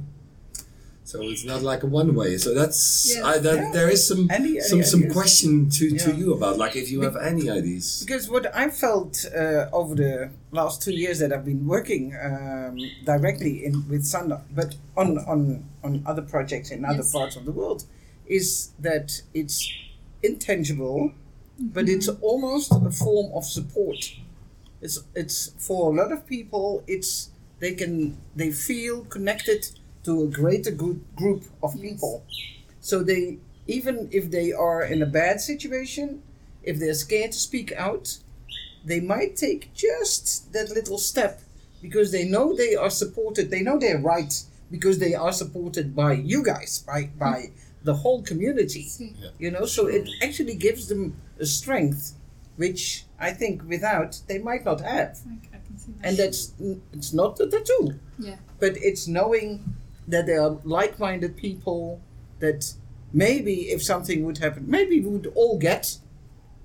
So 1.10 1.24
it's 1.24 1.44
not 1.44 1.64
like 1.64 1.82
a 1.82 1.88
one 1.88 2.14
way. 2.14 2.38
So 2.38 2.54
that's 2.54 2.82
Yes. 3.10 3.24
I, 3.32 3.40
that 3.40 3.56
Yeah. 3.58 3.72
there 3.78 3.90
is 3.96 4.02
some 4.10 4.22
Any- 4.30 4.60
any 4.60 4.62
some 4.72 4.84
some 4.84 5.00
ideas? 5.02 5.14
question 5.20 5.52
to, 5.78 5.86
to 6.04 6.10
Yeah. 6.12 6.20
you 6.22 6.28
about 6.38 6.56
like 6.64 6.76
if 6.84 6.88
you 6.94 7.00
have 7.08 7.18
any 7.32 7.46
ideas. 7.60 7.86
Because 8.06 8.30
what 8.30 8.46
I 8.64 8.66
felt 8.84 9.14
uh, 9.42 9.80
over 9.80 9.94
the 10.04 10.14
last 10.60 10.76
two 10.86 10.94
years 11.04 11.18
that 11.22 11.30
I've 11.34 11.46
been 11.54 11.66
working 11.76 12.04
um, 12.28 12.78
directly 13.12 13.54
in 13.66 13.74
with 13.92 14.04
Sander, 14.06 14.40
but 14.60 14.70
on, 15.02 15.10
on, 15.34 15.40
on 15.84 15.92
other 16.12 16.22
projects 16.34 16.70
in 16.70 16.86
other 16.86 16.98
Yes. 17.06 17.12
parts 17.18 17.36
of 17.40 17.44
the 17.48 17.52
world, 17.60 17.82
is 18.28 18.70
that 18.88 19.08
it's 19.34 19.58
intangible, 20.22 21.00
but 21.76 21.90
it's 21.90 22.08
almost 22.22 22.72
a 22.72 22.92
form 22.92 23.28
of 23.34 23.44
support. 23.58 24.02
It's 24.86 24.98
it's 25.16 25.40
for 25.58 25.92
a 25.92 25.96
lot 26.02 26.12
of 26.12 26.20
people. 26.36 26.84
It's 26.96 27.12
they 27.60 27.74
can 27.82 27.94
they 28.36 28.52
feel 28.52 28.96
connected 29.16 29.62
to 30.04 30.24
a 30.24 30.28
greater 30.28 30.72
group 30.72 31.02
group 31.16 31.44
of 31.62 31.76
Yes. 31.76 31.82
people. 31.82 32.24
So 32.82 33.04
they 33.04 33.38
even 33.68 34.10
if 34.12 34.32
they 34.32 34.52
are 34.52 34.84
in 34.84 35.02
a 35.02 35.06
bad 35.06 35.40
situation, 35.42 36.24
if 36.64 36.80
they're 36.80 36.94
scared 36.94 37.32
to 37.34 37.40
speak 37.40 37.72
out, 37.74 38.18
they 38.84 39.00
might 39.00 39.36
take 39.36 39.74
just 39.74 40.52
that 40.54 40.70
little 40.70 40.98
step 40.98 41.42
because 41.82 42.12
they 42.12 42.26
know 42.26 42.56
they 42.56 42.76
are 42.76 42.90
supported. 42.90 43.52
They 43.52 43.62
know 43.62 43.78
they're 43.78 44.02
right 44.02 44.34
because 44.72 45.00
they 45.00 45.14
are 45.14 45.34
supported 45.34 45.96
by 45.96 46.14
you 46.14 46.44
guys, 46.44 46.84
by 46.86 47.10
by 47.18 47.52
the 47.84 47.96
whole 47.96 48.22
community. 48.22 48.84
See. 48.88 49.16
You 49.38 49.52
know, 49.52 49.66
so 49.66 49.88
it 49.88 50.10
actually 50.22 50.56
gives 50.56 50.88
them 50.88 51.16
a 51.40 51.46
strength 51.46 52.16
which 52.58 53.06
I 53.18 53.32
think 53.32 53.64
without 53.70 54.20
they 54.28 54.38
might 54.40 54.66
not 54.66 54.82
have. 54.82 55.18
I 55.26 55.38
that. 55.52 56.08
And 56.08 56.18
that's 56.18 56.54
it's 56.94 57.14
not 57.14 57.38
the 57.38 57.48
tattoo 57.48 58.00
yeah. 58.20 58.36
but 58.60 58.74
it's 58.78 59.08
knowing 59.08 59.64
that 60.10 60.26
there 60.26 60.42
are 60.42 60.58
like-minded 60.64 61.38
people 61.38 62.02
that 62.40 62.74
maybe 63.14 63.72
if 63.72 63.84
something 63.84 64.24
would 64.24 64.38
happen 64.38 64.64
maybe 64.68 65.00
we 65.00 65.10
would 65.10 65.32
all 65.36 65.58
get 65.58 65.98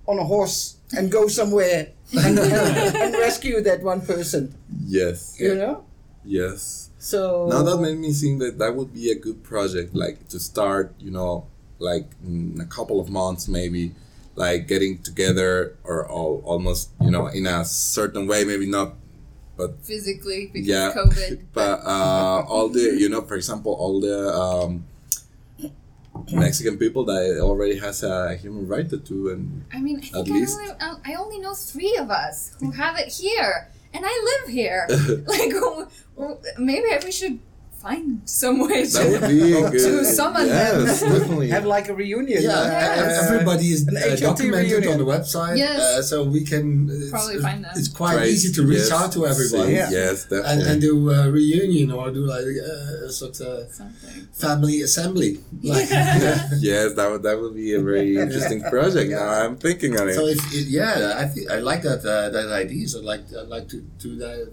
on 0.07 0.19
a 0.19 0.25
horse 0.25 0.77
and 0.97 1.11
go 1.11 1.29
somewhere 1.29 1.89
and, 2.13 2.39
and, 2.39 3.15
rescue 3.15 3.61
that 3.63 3.83
one 3.83 4.01
person. 4.01 4.55
Yes. 4.85 5.37
You 5.41 5.55
know? 5.55 5.85
Yes. 6.25 6.91
So 6.99 7.49
now 7.51 7.63
that 7.63 7.79
made 7.79 7.99
me 7.99 8.13
think 8.13 8.41
that 8.41 8.59
that 8.59 8.75
would 8.77 8.93
be 8.93 9.11
a 9.11 9.15
good 9.15 9.43
project 9.43 9.95
like 9.95 10.29
to 10.29 10.41
start 10.41 10.95
you 10.99 11.11
know 11.11 11.47
like 11.79 12.07
in 12.25 12.59
a 12.63 12.65
couple 12.65 12.99
of 12.99 13.11
months 13.11 13.47
maybe 13.47 13.93
like 14.37 14.67
getting 14.67 15.03
together 15.03 15.77
or 15.85 16.09
all, 16.09 16.41
almost 16.47 16.91
you 17.03 17.11
know 17.11 17.27
in 17.27 17.47
a 17.47 17.65
certain 17.67 18.27
way 18.27 18.45
maybe 18.45 18.67
not 18.67 18.95
But 19.57 19.85
physically 19.85 20.51
because 20.53 20.69
yeah 20.69 20.89
of 20.89 20.95
COVID. 21.11 21.41
but 21.53 21.81
uh 21.87 22.45
all 22.49 22.69
the 22.69 22.97
you 22.99 23.09
know 23.09 23.23
for 23.23 23.37
example 23.37 23.73
all 23.73 24.01
the 24.01 24.19
um 24.35 24.85
mexican 26.33 26.79
people 26.79 27.05
that 27.05 27.39
already 27.41 27.79
has 27.79 28.03
a 28.03 28.35
human 28.37 28.67
right 28.67 28.89
tattoo 28.89 29.31
and 29.31 29.65
I 29.73 29.81
mean, 29.81 29.99
I 30.15 30.21
At 30.21 30.25
think 30.27 30.37
I 30.37 30.41
least. 30.41 30.59
only, 30.59 30.71
I- 30.81 31.15
only 31.19 31.39
know 31.39 31.55
three 31.55 31.97
of 31.97 32.11
us 32.11 32.55
who 32.61 32.71
have 32.73 32.99
it 32.99 33.09
here, 33.09 33.69
and 33.93 34.05
I 34.07 34.15
live 34.31 34.49
here. 34.55 34.87
like, 35.27 35.53
maybe 36.59 36.87
we 37.05 37.13
should 37.13 37.39
find 37.85 38.07
some 38.25 38.57
way 38.67 38.81
That 38.95 39.05
would 39.11 39.21
to. 39.21 39.29
be 39.29 39.79
To 39.79 39.91
good. 39.93 40.07
summon 40.21 40.47
yes, 40.47 41.01
them. 41.01 41.13
definitely. 41.13 41.49
Have 41.57 41.67
like 41.77 41.87
a 41.93 41.95
reunion. 42.03 42.41
Yeah, 42.43 42.51
uh, 42.51 43.25
everybody 43.25 43.67
is 43.77 43.81
uh, 43.87 44.17
documented 44.29 44.71
reunion. 44.73 44.93
on 44.93 44.99
the 45.03 45.09
website, 45.15 45.57
Yes. 45.65 45.79
uh, 45.81 46.03
so 46.11 46.17
we 46.37 46.43
can 46.53 46.67
uh, 46.91 47.11
Probably 47.15 47.35
it's, 47.35 47.45
find 47.49 47.59
them. 47.65 47.73
It's 47.81 47.89
quite 48.01 48.17
Trace, 48.17 48.33
easy 48.35 48.51
to 48.57 48.63
reach 48.73 48.89
yes, 48.89 48.93
out 48.99 49.11
to 49.17 49.21
everybody. 49.33 49.73
Yeah. 49.81 49.91
Yes, 50.01 50.17
And, 50.25 50.31
definitely. 50.31 50.71
and 50.73 50.81
do 50.89 50.95
a 51.19 51.21
reunion 51.31 51.89
or 51.99 52.05
do 52.11 52.23
like 52.35 52.47
uh, 52.73 53.07
a 53.09 53.11
sort 53.21 53.37
of 53.51 53.71
Something. 53.73 54.29
family 54.45 54.77
assembly. 54.89 55.31
Like, 55.63 55.89
yes, 56.71 56.95
that 56.99 57.07
would 57.11 57.23
that 57.27 57.37
would 57.41 57.55
be 57.55 57.71
a 57.75 57.83
very 57.93 58.17
interesting 58.25 58.61
project. 58.73 59.09
Yeah. 59.11 59.19
Now 59.19 59.31
I'm 59.45 59.57
thinking 59.67 59.93
on 60.01 60.09
it. 60.09 60.15
So 60.15 60.25
if 60.35 60.41
it, 60.59 60.67
yeah, 60.79 61.15
I 61.23 61.25
think 61.33 61.51
I 61.51 61.59
like 61.71 61.83
that 61.89 62.01
uh, 62.15 62.31
that 62.37 62.49
idea. 62.65 62.85
So 62.93 62.99
like 63.13 63.25
I'd 63.39 63.49
like 63.57 63.69
to 63.75 63.79
do 64.05 64.11
uh, 64.25 64.51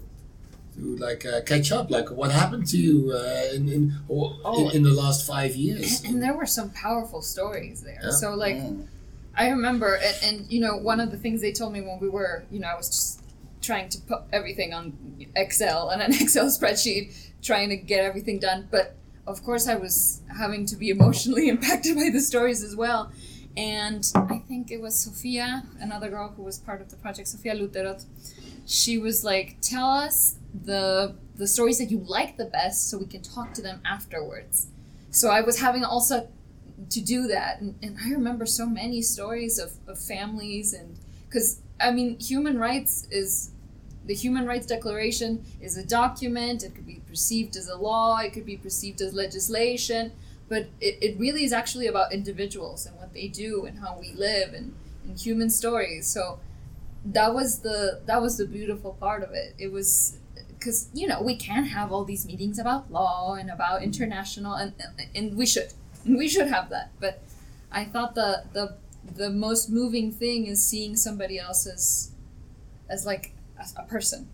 to 0.74 0.96
like 0.96 1.24
uh, 1.26 1.40
catch 1.42 1.70
up. 1.72 1.90
Like 1.90 2.10
what 2.10 2.30
happened 2.32 2.66
to 2.68 2.78
you 2.78 3.12
uh, 3.14 3.54
in 3.54 3.68
in, 3.68 3.94
Oh. 4.10 4.68
in 4.70 4.76
in 4.76 4.82
the 4.82 4.92
last 4.92 5.26
five 5.26 5.54
years? 5.56 6.02
And, 6.04 6.14
and 6.14 6.22
there 6.22 6.34
were 6.34 6.46
some 6.46 6.70
powerful 6.70 7.22
stories 7.22 7.82
there. 7.82 8.00
Yeah. 8.02 8.10
So 8.10 8.34
like 8.34 8.56
Mm. 8.56 8.86
I 9.34 9.48
remember, 9.48 9.94
and, 9.94 10.16
and 10.26 10.52
you 10.52 10.60
know, 10.60 10.76
one 10.76 11.00
of 11.00 11.10
the 11.10 11.16
things 11.16 11.40
they 11.40 11.52
told 11.52 11.72
me 11.72 11.80
when 11.80 11.98
we 12.00 12.08
were, 12.10 12.44
you 12.50 12.60
know, 12.60 12.68
I 12.68 12.76
was 12.76 12.88
just 12.88 13.22
trying 13.62 13.88
to 13.88 13.98
put 14.02 14.20
everything 14.30 14.74
on 14.74 14.92
Excel 15.34 15.88
and 15.88 16.02
an 16.02 16.12
Excel 16.22 16.46
spreadsheet, 16.46 17.14
trying 17.40 17.70
to 17.70 17.76
get 17.76 18.00
everything 18.04 18.38
done. 18.40 18.68
But 18.70 18.94
of 19.26 19.42
course, 19.42 19.66
I 19.68 19.76
was 19.76 20.20
having 20.36 20.66
to 20.66 20.76
be 20.76 20.90
emotionally 20.90 21.48
impacted 21.54 21.96
by 21.96 22.10
the 22.12 22.20
stories 22.20 22.62
as 22.62 22.76
well. 22.76 23.10
And 23.56 24.04
I 24.14 24.38
think 24.48 24.70
it 24.70 24.80
was 24.82 24.94
Sofia, 24.98 25.62
another 25.80 26.10
girl 26.10 26.34
who 26.36 26.42
was 26.42 26.58
part 26.58 26.80
of 26.82 26.90
the 26.90 26.96
project, 26.96 27.28
Sofia 27.28 27.54
Luterot. 27.54 28.04
She 28.66 28.98
was 28.98 29.24
like, 29.24 29.56
"Tell 29.60 29.88
us 29.88 30.36
the 30.52 31.14
the 31.36 31.46
stories 31.46 31.78
that 31.78 31.90
you 31.90 31.98
like 31.98 32.36
the 32.36 32.44
best, 32.44 32.88
so 32.90 32.98
we 32.98 33.06
can 33.06 33.22
talk 33.22 33.54
to 33.54 33.62
them 33.62 33.80
afterwards." 33.84 34.68
So 35.10 35.30
I 35.30 35.40
was 35.42 35.60
having 35.60 35.84
also 35.84 36.28
to 36.90 37.00
do 37.00 37.26
that 37.28 37.60
and, 37.60 37.74
and 37.82 37.96
i 38.04 38.10
remember 38.10 38.44
so 38.46 38.66
many 38.66 39.00
stories 39.02 39.58
of, 39.58 39.72
of 39.86 39.98
families 39.98 40.72
and 40.72 40.98
because 41.28 41.60
i 41.80 41.90
mean 41.90 42.18
human 42.18 42.58
rights 42.58 43.06
is 43.10 43.50
the 44.06 44.14
human 44.14 44.46
rights 44.46 44.66
declaration 44.66 45.44
is 45.60 45.76
a 45.76 45.84
document. 45.86 46.62
It 46.64 46.74
could 46.74 46.86
be 46.86 47.00
perceived 47.08 47.56
as 47.56 47.68
a 47.68 47.76
law. 47.76 48.18
It 48.18 48.32
could 48.32 48.44
be 48.44 48.56
perceived 48.56 49.00
as 49.00 49.14
legislation. 49.14 50.12
But 50.48 50.68
it, 50.80 50.98
it 51.00 51.18
really 51.18 51.44
is 51.44 51.52
actually 51.52 51.86
about 51.86 52.12
individuals 52.12 52.84
and 52.84 52.96
what 52.96 53.12
they 53.14 53.28
do 53.28 53.64
and 53.64 53.78
how 53.78 53.98
we 54.00 54.12
live 54.12 54.54
and, 54.54 54.74
and 55.04 55.18
human 55.18 55.50
stories. 55.50 56.08
So 56.08 56.40
that 57.04 57.34
was 57.34 57.60
the 57.60 58.00
that 58.06 58.20
was 58.22 58.36
the 58.38 58.46
beautiful 58.46 58.92
part 59.00 59.22
of 59.22 59.30
it 59.32 59.54
it 59.58 59.72
was 59.72 60.18
because 60.58 60.88
you 60.94 61.06
know 61.06 61.20
we 61.20 61.34
can 61.34 61.64
have 61.64 61.90
all 61.92 62.04
these 62.04 62.24
meetings 62.26 62.58
about 62.58 62.90
law 62.92 63.34
and 63.34 63.50
about 63.50 63.82
international 63.82 64.54
and 64.54 64.72
and 65.14 65.36
we 65.36 65.44
should 65.44 65.72
and 66.04 66.16
we 66.22 66.28
should 66.28 66.46
have 66.46 66.70
that 66.70 66.90
but 67.00 67.20
i 67.72 67.84
thought 67.84 68.14
the 68.14 68.44
the 68.52 68.76
the 69.16 69.30
most 69.30 69.68
moving 69.68 70.12
thing 70.12 70.46
is 70.46 70.64
seeing 70.64 70.94
somebody 70.94 71.38
else 71.38 71.66
as 71.66 72.12
as 72.88 73.04
like 73.04 73.32
a, 73.58 73.82
a 73.82 73.84
person 73.86 74.28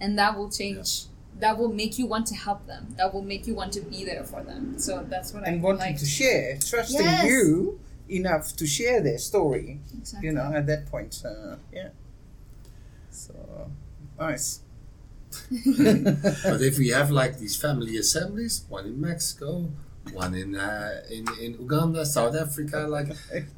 and 0.00 0.18
that 0.18 0.36
will 0.36 0.50
change 0.50 1.04
that 1.38 1.56
will 1.56 1.72
make 1.72 2.00
you 2.00 2.06
want 2.06 2.26
to 2.26 2.34
help 2.34 2.66
them 2.66 2.94
that 2.96 3.14
will 3.14 3.22
make 3.22 3.46
you 3.46 3.54
want 3.54 3.72
to 3.72 3.80
be 3.80 4.04
there 4.04 4.24
for 4.24 4.42
them 4.42 4.76
so 4.76 5.06
that's 5.08 5.32
what 5.32 5.44
and 5.44 5.46
i 5.46 5.52
and 5.52 5.62
wanting 5.62 5.80
like 5.80 5.98
to 5.98 6.06
share, 6.06 6.58
trusting 6.58 7.00
Yes. 7.00 7.30
you 7.30 7.78
enough 8.10 8.56
to 8.56 8.66
share 8.66 9.02
their 9.02 9.18
story. 9.18 9.80
exactly. 9.96 10.26
You 10.28 10.34
know, 10.34 10.50
at 10.54 10.66
that 10.66 10.86
point, 10.90 11.22
uh, 11.26 11.56
yeah. 11.70 11.90
So 13.10 13.70
nice. 14.18 14.60
But 15.50 16.60
if 16.62 16.78
we 16.78 16.88
have 16.88 17.10
like 17.10 17.38
these 17.38 17.56
family 17.56 17.96
assemblies, 17.98 18.64
one 18.68 18.86
in 18.86 19.00
Mexico, 19.00 19.70
one 20.12 20.34
in 20.34 20.54
uh, 20.56 21.02
in 21.10 21.24
in 21.40 21.52
Uganda, 21.60 22.04
South 22.06 22.34
Africa, 22.34 22.86
like 22.88 23.08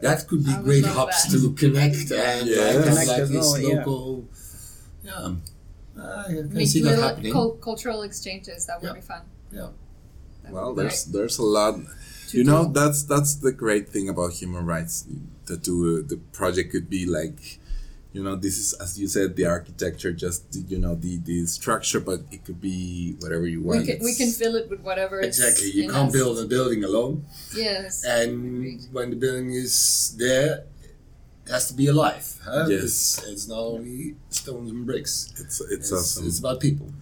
that 0.00 0.26
could 0.28 0.44
be 0.44 0.54
great 0.64 0.84
hubs 0.84 1.24
that. 1.30 1.38
to 1.38 1.52
connect 1.54 2.10
and 2.10 2.48
Yeah. 2.48 2.64
like, 2.74 2.84
Connect 2.84 3.08
like 3.08 3.28
this 3.28 3.52
well, 3.52 3.62
local. 3.76 4.24
Yeah, 5.04 5.34
Uh, 5.96 6.24
I 6.26 6.32
can 6.32 6.52
make 6.54 6.68
see 6.68 6.82
that 6.82 6.98
happening. 6.98 7.32
cul- 7.32 7.58
cultural 7.60 8.02
exchanges 8.02 8.66
that 8.66 8.80
would 8.80 8.88
Yeah. 8.88 8.94
be 9.00 9.00
fun 9.00 9.22
Yeah. 9.52 9.68
That 10.44 10.52
well, 10.52 10.66
would 10.74 10.76
be 10.76 10.82
there's 10.82 11.04
there's 11.04 11.38
a 11.38 11.44
lot. 11.44 11.74
You 12.32 12.44
know, 12.44 12.66
do. 12.66 12.72
that's 12.72 13.02
that's 13.04 13.34
the 13.36 13.52
great 13.52 13.88
thing 13.88 14.08
about 14.08 14.32
human 14.34 14.64
rights. 14.66 15.04
That 15.46 15.62
do 15.62 16.02
the 16.02 16.16
project 16.32 16.70
could 16.72 16.88
be 16.88 17.04
like, 17.06 17.58
you 18.12 18.22
know, 18.24 18.34
this 18.34 18.58
is 18.58 18.72
as 18.74 18.98
you 18.98 19.06
said, 19.06 19.36
the 19.36 19.46
architecture, 19.46 20.12
just 20.12 20.50
the, 20.52 20.60
you 20.60 20.78
know 20.78 20.94
the 20.94 21.18
the 21.18 21.46
structure, 21.46 22.00
but 22.00 22.20
it 22.30 22.44
could 22.44 22.60
be 22.60 23.14
whatever 23.20 23.46
you 23.46 23.62
want. 23.62 23.80
we 23.80 23.86
can, 23.86 23.98
we 24.04 24.14
can 24.14 24.30
fill 24.30 24.56
it 24.56 24.68
with 24.68 24.80
whatever 24.80 25.20
is 25.20 25.38
Exactly. 25.38 25.70
You 25.70 25.88
can't 25.90 26.08
us. 26.08 26.12
build 26.12 26.38
a 26.38 26.46
building 26.46 26.82
alone, 26.84 27.24
yes 27.54 28.04
and 28.04 28.80
when 28.92 29.10
the 29.10 29.16
building 29.16 29.52
is 29.52 30.16
there, 30.18 30.64
it 31.46 31.50
has 31.50 31.68
to 31.68 31.74
be 31.74 31.86
alive. 31.86 32.26
Huh? 32.44 32.66
Yes. 32.68 32.82
It's, 32.82 33.22
it's 33.28 33.48
not 33.48 33.58
only 33.60 34.16
stones 34.30 34.70
and 34.70 34.84
bricks. 34.86 35.32
It's 35.40 35.60
it's, 35.60 35.72
It's, 35.72 35.92
awesome. 35.92 36.26
it's 36.26 36.38
about 36.40 36.58
people. 36.60 36.92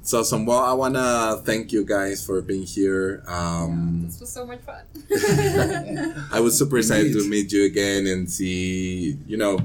It's 0.00 0.14
awesome. 0.14 0.46
Well, 0.46 0.60
I 0.60 0.72
wanna 0.72 1.42
thank 1.44 1.72
you 1.72 1.84
guys 1.84 2.24
for 2.24 2.40
being 2.40 2.62
here. 2.62 3.22
Um, 3.26 4.04
this 4.06 4.20
was 4.20 4.30
so 4.32 4.46
much 4.46 4.60
fun 4.60 4.82
I 6.32 6.40
was 6.40 6.56
super 6.58 6.78
excited 6.78 7.12
to 7.12 7.28
meet 7.28 7.52
you 7.52 7.64
again 7.64 8.06
and 8.06 8.30
see. 8.30 9.18
You 9.26 9.36
know, 9.36 9.58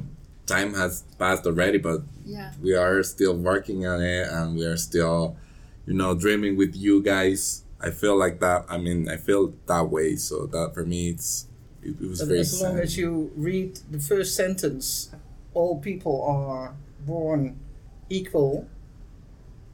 time 0.46 0.74
has 0.74 1.04
passed 1.18 1.46
already, 1.46 1.78
but 1.78 2.02
yeah 2.26 2.52
we 2.62 2.74
are 2.74 3.04
still 3.04 3.36
working 3.36 3.86
on 3.86 4.02
it, 4.02 4.28
and 4.30 4.56
we 4.56 4.66
are 4.66 4.78
still, 4.78 5.36
you 5.86 5.94
know, 5.94 6.16
dreaming 6.16 6.56
with 6.58 6.76
you 6.76 7.02
guys. 7.02 7.64
I 7.82 7.92
feel 7.92 8.18
like 8.18 8.40
that. 8.40 8.66
I 8.70 8.78
mean, 8.78 9.10
I 9.10 9.18
feel 9.18 9.54
that 9.68 9.90
way. 9.90 10.16
So 10.16 10.46
that 10.48 10.74
for 10.74 10.86
me, 10.86 11.10
it's 11.10 11.48
it, 11.82 12.00
it 12.02 12.08
was 12.08 12.20
But 12.20 12.28
very. 12.30 12.40
as 12.40 12.62
long 12.62 12.76
sad. 12.76 12.84
as 12.84 12.98
you 12.98 13.32
read 13.36 13.80
the 13.92 14.00
first 14.00 14.36
sentence, 14.36 15.12
all 15.54 15.80
people 15.80 16.24
are 16.24 16.76
born 17.06 17.60
equal, 18.10 18.68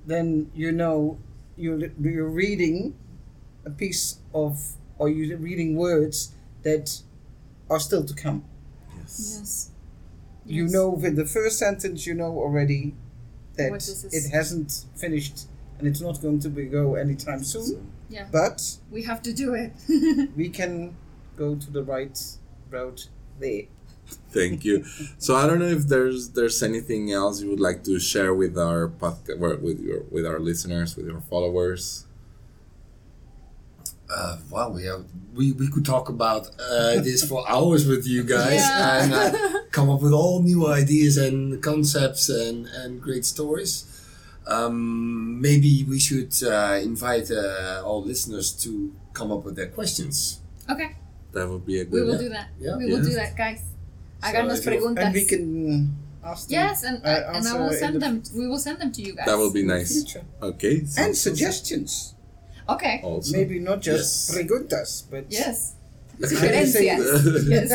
then 0.05 0.49
you 0.55 0.71
know 0.71 1.17
you're, 1.57 1.91
you're 2.01 2.27
reading 2.29 2.95
a 3.65 3.69
piece 3.69 4.19
of, 4.33 4.73
or 4.97 5.09
you're 5.09 5.37
reading 5.37 5.75
words 5.75 6.31
that 6.63 7.01
are 7.69 7.79
still 7.79 8.03
to 8.05 8.13
come. 8.13 8.43
yes. 8.97 9.37
yes 9.39 9.69
You 10.49 10.63
Yes. 10.63 10.73
know, 10.73 10.89
with 10.89 11.15
the 11.15 11.25
first 11.25 11.57
sentence, 11.59 12.05
you 12.07 12.13
know 12.15 12.31
already 12.45 12.95
that 13.57 13.69
What 13.71 13.79
this 13.81 14.03
is. 14.03 14.13
it 14.25 14.29
hasn't 14.31 14.85
finished 14.95 15.47
and 15.77 15.87
it's 15.87 16.01
not 16.01 16.21
going 16.21 16.39
to 16.41 16.49
be 16.49 16.65
go 16.65 16.95
anytime 16.95 17.43
soon. 17.43 17.87
Yeah. 18.09 18.27
But 18.31 18.77
we 18.91 19.03
have 19.03 19.21
to 19.27 19.31
do 19.33 19.53
it 19.53 19.71
we 20.35 20.49
can 20.49 20.95
go 21.37 21.55
to 21.55 21.71
the 21.71 21.83
right 21.83 22.17
route 22.69 23.07
there. 23.39 23.63
Thank 24.31 24.65
you. 24.65 24.83
So 25.19 25.35
I 25.35 25.45
don't 25.47 25.59
know 25.59 25.67
if 25.79 25.83
there's 25.87 26.29
there's 26.29 26.63
anything 26.63 27.11
else 27.11 27.41
you 27.41 27.49
would 27.51 27.59
like 27.69 27.83
to 27.83 27.99
share 27.99 28.33
with 28.33 28.57
our 28.57 28.87
podcast, 28.87 29.37
with 29.61 29.79
your 29.79 30.01
with 30.09 30.25
our 30.25 30.39
listeners, 30.39 30.95
with 30.97 31.05
your 31.05 31.21
followers. 31.21 32.05
Uh, 34.09 34.37
wow, 34.49 34.69
we 34.71 34.85
have 34.85 35.05
we, 35.35 35.51
we 35.51 35.67
could 35.69 35.85
talk 35.85 36.09
about 36.09 36.49
uh, 36.59 36.95
this 37.01 37.23
for 37.23 37.47
hours 37.47 37.85
with 37.85 38.07
you 38.07 38.23
guys 38.23 38.53
Yeah. 38.65 39.03
and 39.03 39.13
uh, 39.13 39.58
come 39.71 39.89
up 39.89 40.01
with 40.01 40.13
all 40.13 40.41
new 40.41 40.67
ideas 40.67 41.17
and 41.17 41.61
concepts 41.61 42.29
and, 42.29 42.65
and 42.67 43.01
great 43.01 43.25
stories. 43.25 43.85
Um, 44.47 45.39
maybe 45.41 45.85
we 45.87 45.99
should 45.99 46.33
uh, 46.43 46.79
invite 46.81 47.29
uh, 47.29 47.83
all 47.85 48.01
listeners 48.03 48.51
to 48.63 48.91
come 49.13 49.31
up 49.31 49.45
with 49.45 49.55
their 49.55 49.67
questions. 49.69 50.39
okay 50.69 50.95
That 51.33 51.47
would 51.49 51.65
be 51.65 51.79
a 51.81 51.85
good. 51.85 51.93
we 51.93 51.99
good. 51.99 52.07
will 52.09 52.17
do 52.25 52.29
that 52.29 52.47
Yeah. 52.59 52.77
we 52.77 52.85
will 52.89 52.97
Yeah. 53.03 53.09
do 53.09 53.13
that 53.21 53.37
guys 53.37 53.61
So 53.61 54.25
háganos 54.25 54.57
if 54.59 54.65
preguntas 54.65 55.05
And 55.05 55.13
we 55.13 55.23
can 55.25 55.45
ask 56.25 56.47
them. 56.49 56.53
yes 56.57 56.83
and, 56.83 56.97
uh, 57.05 57.33
and 57.37 57.45
I 57.47 57.53
will 57.61 57.73
send 57.73 57.93
the 57.95 57.99
them 58.05 58.15
we 58.33 58.45
will 58.49 58.57
send 58.67 58.77
them 58.81 58.91
to 58.97 59.01
you 59.05 59.13
guys 59.13 59.25
That 59.29 59.37
will 59.37 59.53
be 59.53 59.61
nice. 59.63 59.91
future. 59.93 60.25
Okay. 60.41 60.75
And 60.97 61.13
suggestions. 61.15 62.15
okay 62.67 63.01
Also. 63.05 63.37
Maybe 63.37 63.59
not 63.61 63.81
just 63.85 64.09
Yes. 64.09 64.33
preguntas, 64.33 64.89
but 65.13 65.23
yes 65.29 65.73
Yes. 66.19 66.29
sugerencias 66.33 67.05
yes 67.53 67.69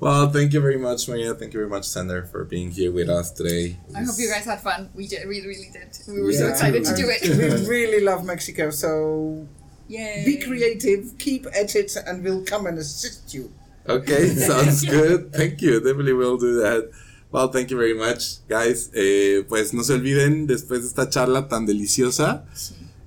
well, 0.00 0.30
thank 0.30 0.52
you 0.54 0.60
very 0.60 0.78
much, 0.78 1.08
Maria. 1.08 1.34
Thank 1.34 1.52
you 1.52 1.60
very 1.60 1.68
much, 1.68 1.86
Sander, 1.86 2.24
for 2.24 2.44
being 2.44 2.70
here 2.70 2.90
with 2.90 3.08
us 3.08 3.30
today. 3.30 3.76
I 3.94 4.02
hope 4.02 4.16
you 4.18 4.30
guys 4.30 4.44
had 4.46 4.60
fun 4.60 4.88
we 4.94 5.06
did 5.06 5.28
we 5.28 5.40
really 5.42 5.68
did 5.72 5.88
we 6.08 6.22
were 6.22 6.32
so 6.32 6.44
Yeah. 6.46 6.50
excited 6.50 6.84
to 6.84 6.94
do 6.96 7.06
it. 7.08 7.20
we 7.62 7.68
really 7.68 8.00
love 8.02 8.24
Mexico, 8.24 8.70
so 8.70 9.46
Yay. 9.88 10.22
be 10.24 10.38
creative, 10.38 11.18
keep 11.18 11.46
at 11.54 11.74
it, 11.76 11.96
and 12.06 12.22
we'll 12.24 12.44
come 12.44 12.66
and 12.66 12.78
assist 12.78 13.34
you. 13.34 13.50
Okay, 13.88 14.28
sounds 14.50 14.84
good. 14.84 15.32
Thank 15.32 15.60
you. 15.62 15.80
Definitely 15.80 16.12
will 16.14 16.38
do 16.38 16.60
that. 16.60 16.90
Well, 17.32 17.48
thank 17.48 17.70
you 17.70 17.76
very 17.76 17.94
much, 17.94 18.46
guys. 18.48 18.90
Eh, 18.94 19.42
pues 19.48 19.72
no 19.72 19.82
se 19.82 19.94
olviden, 19.94 20.46
después 20.46 20.80
de 20.82 20.88
esta 20.88 21.08
charla 21.08 21.48
tan 21.48 21.64
deliciosa, 21.66 22.44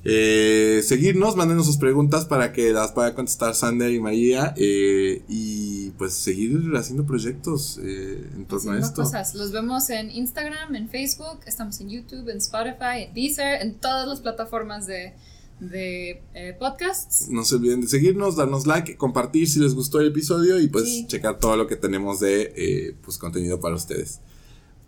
eh, 0.06 0.82
seguirnos, 0.84 1.36
mándenos 1.36 1.66
sus 1.66 1.78
preguntas 1.78 2.26
para 2.26 2.52
que 2.52 2.72
las 2.74 2.92
pueda 2.92 3.16
contestar 3.16 3.56
Sander 3.56 3.92
y 3.92 4.00
María. 4.02 4.54
eh, 4.58 5.22
y 5.30 5.92
pues 5.92 6.14
seguir 6.14 6.60
haciendo 6.76 7.06
proyectos 7.06 7.80
eh, 7.82 8.28
en 8.36 8.46
torno 8.46 8.72
a 8.72 8.80
esto. 8.80 9.04
cosas. 9.04 9.34
Los 9.36 9.52
vemos 9.52 9.90
en 9.90 10.12
Instagram, 10.12 10.76
en 10.76 10.90
Facebook, 10.90 11.40
estamos 11.46 11.80
en 11.82 11.90
YouTube, 11.90 12.28
en 12.30 12.38
Spotify, 12.38 13.04
en 13.08 13.14
Deezer, 13.14 13.62
en 13.62 13.76
todas 13.76 14.08
las 14.08 14.20
plataformas 14.22 14.88
de, 14.88 15.14
de 15.60 16.22
eh, 16.34 16.56
podcasts. 16.60 17.28
No 17.30 17.46
se 17.46 17.56
olviden 17.56 17.82
de 17.82 17.88
seguirnos, 17.88 18.36
darnos 18.36 18.66
like, 18.68 18.98
compartir 18.98 19.48
si 19.48 19.60
les 19.60 19.74
gustó 19.76 20.00
el 20.02 20.08
episodio 20.08 20.60
y 20.60 20.68
pues 20.68 20.86
Sí. 20.86 21.08
checar 21.08 21.38
todo 21.40 21.56
lo 21.56 21.68
que 21.68 21.76
tenemos 21.78 22.20
de 22.20 22.54
eh, 22.56 22.96
pues 23.06 23.18
contenido 23.18 23.60
para 23.60 23.76
ustedes. 23.76 24.20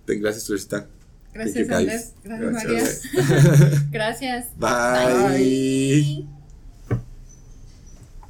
Te- 0.05 0.15
Gracias, 0.17 0.47
Florecita. 0.47 0.89
Gracias, 1.35 1.69
Andrés. 1.69 2.13
Gracias, 2.23 2.63
Gracias. 2.63 3.01
María. 3.13 3.81
Gracias. 3.91 4.45
Bye. 4.57 5.37
Bye. 5.37 6.34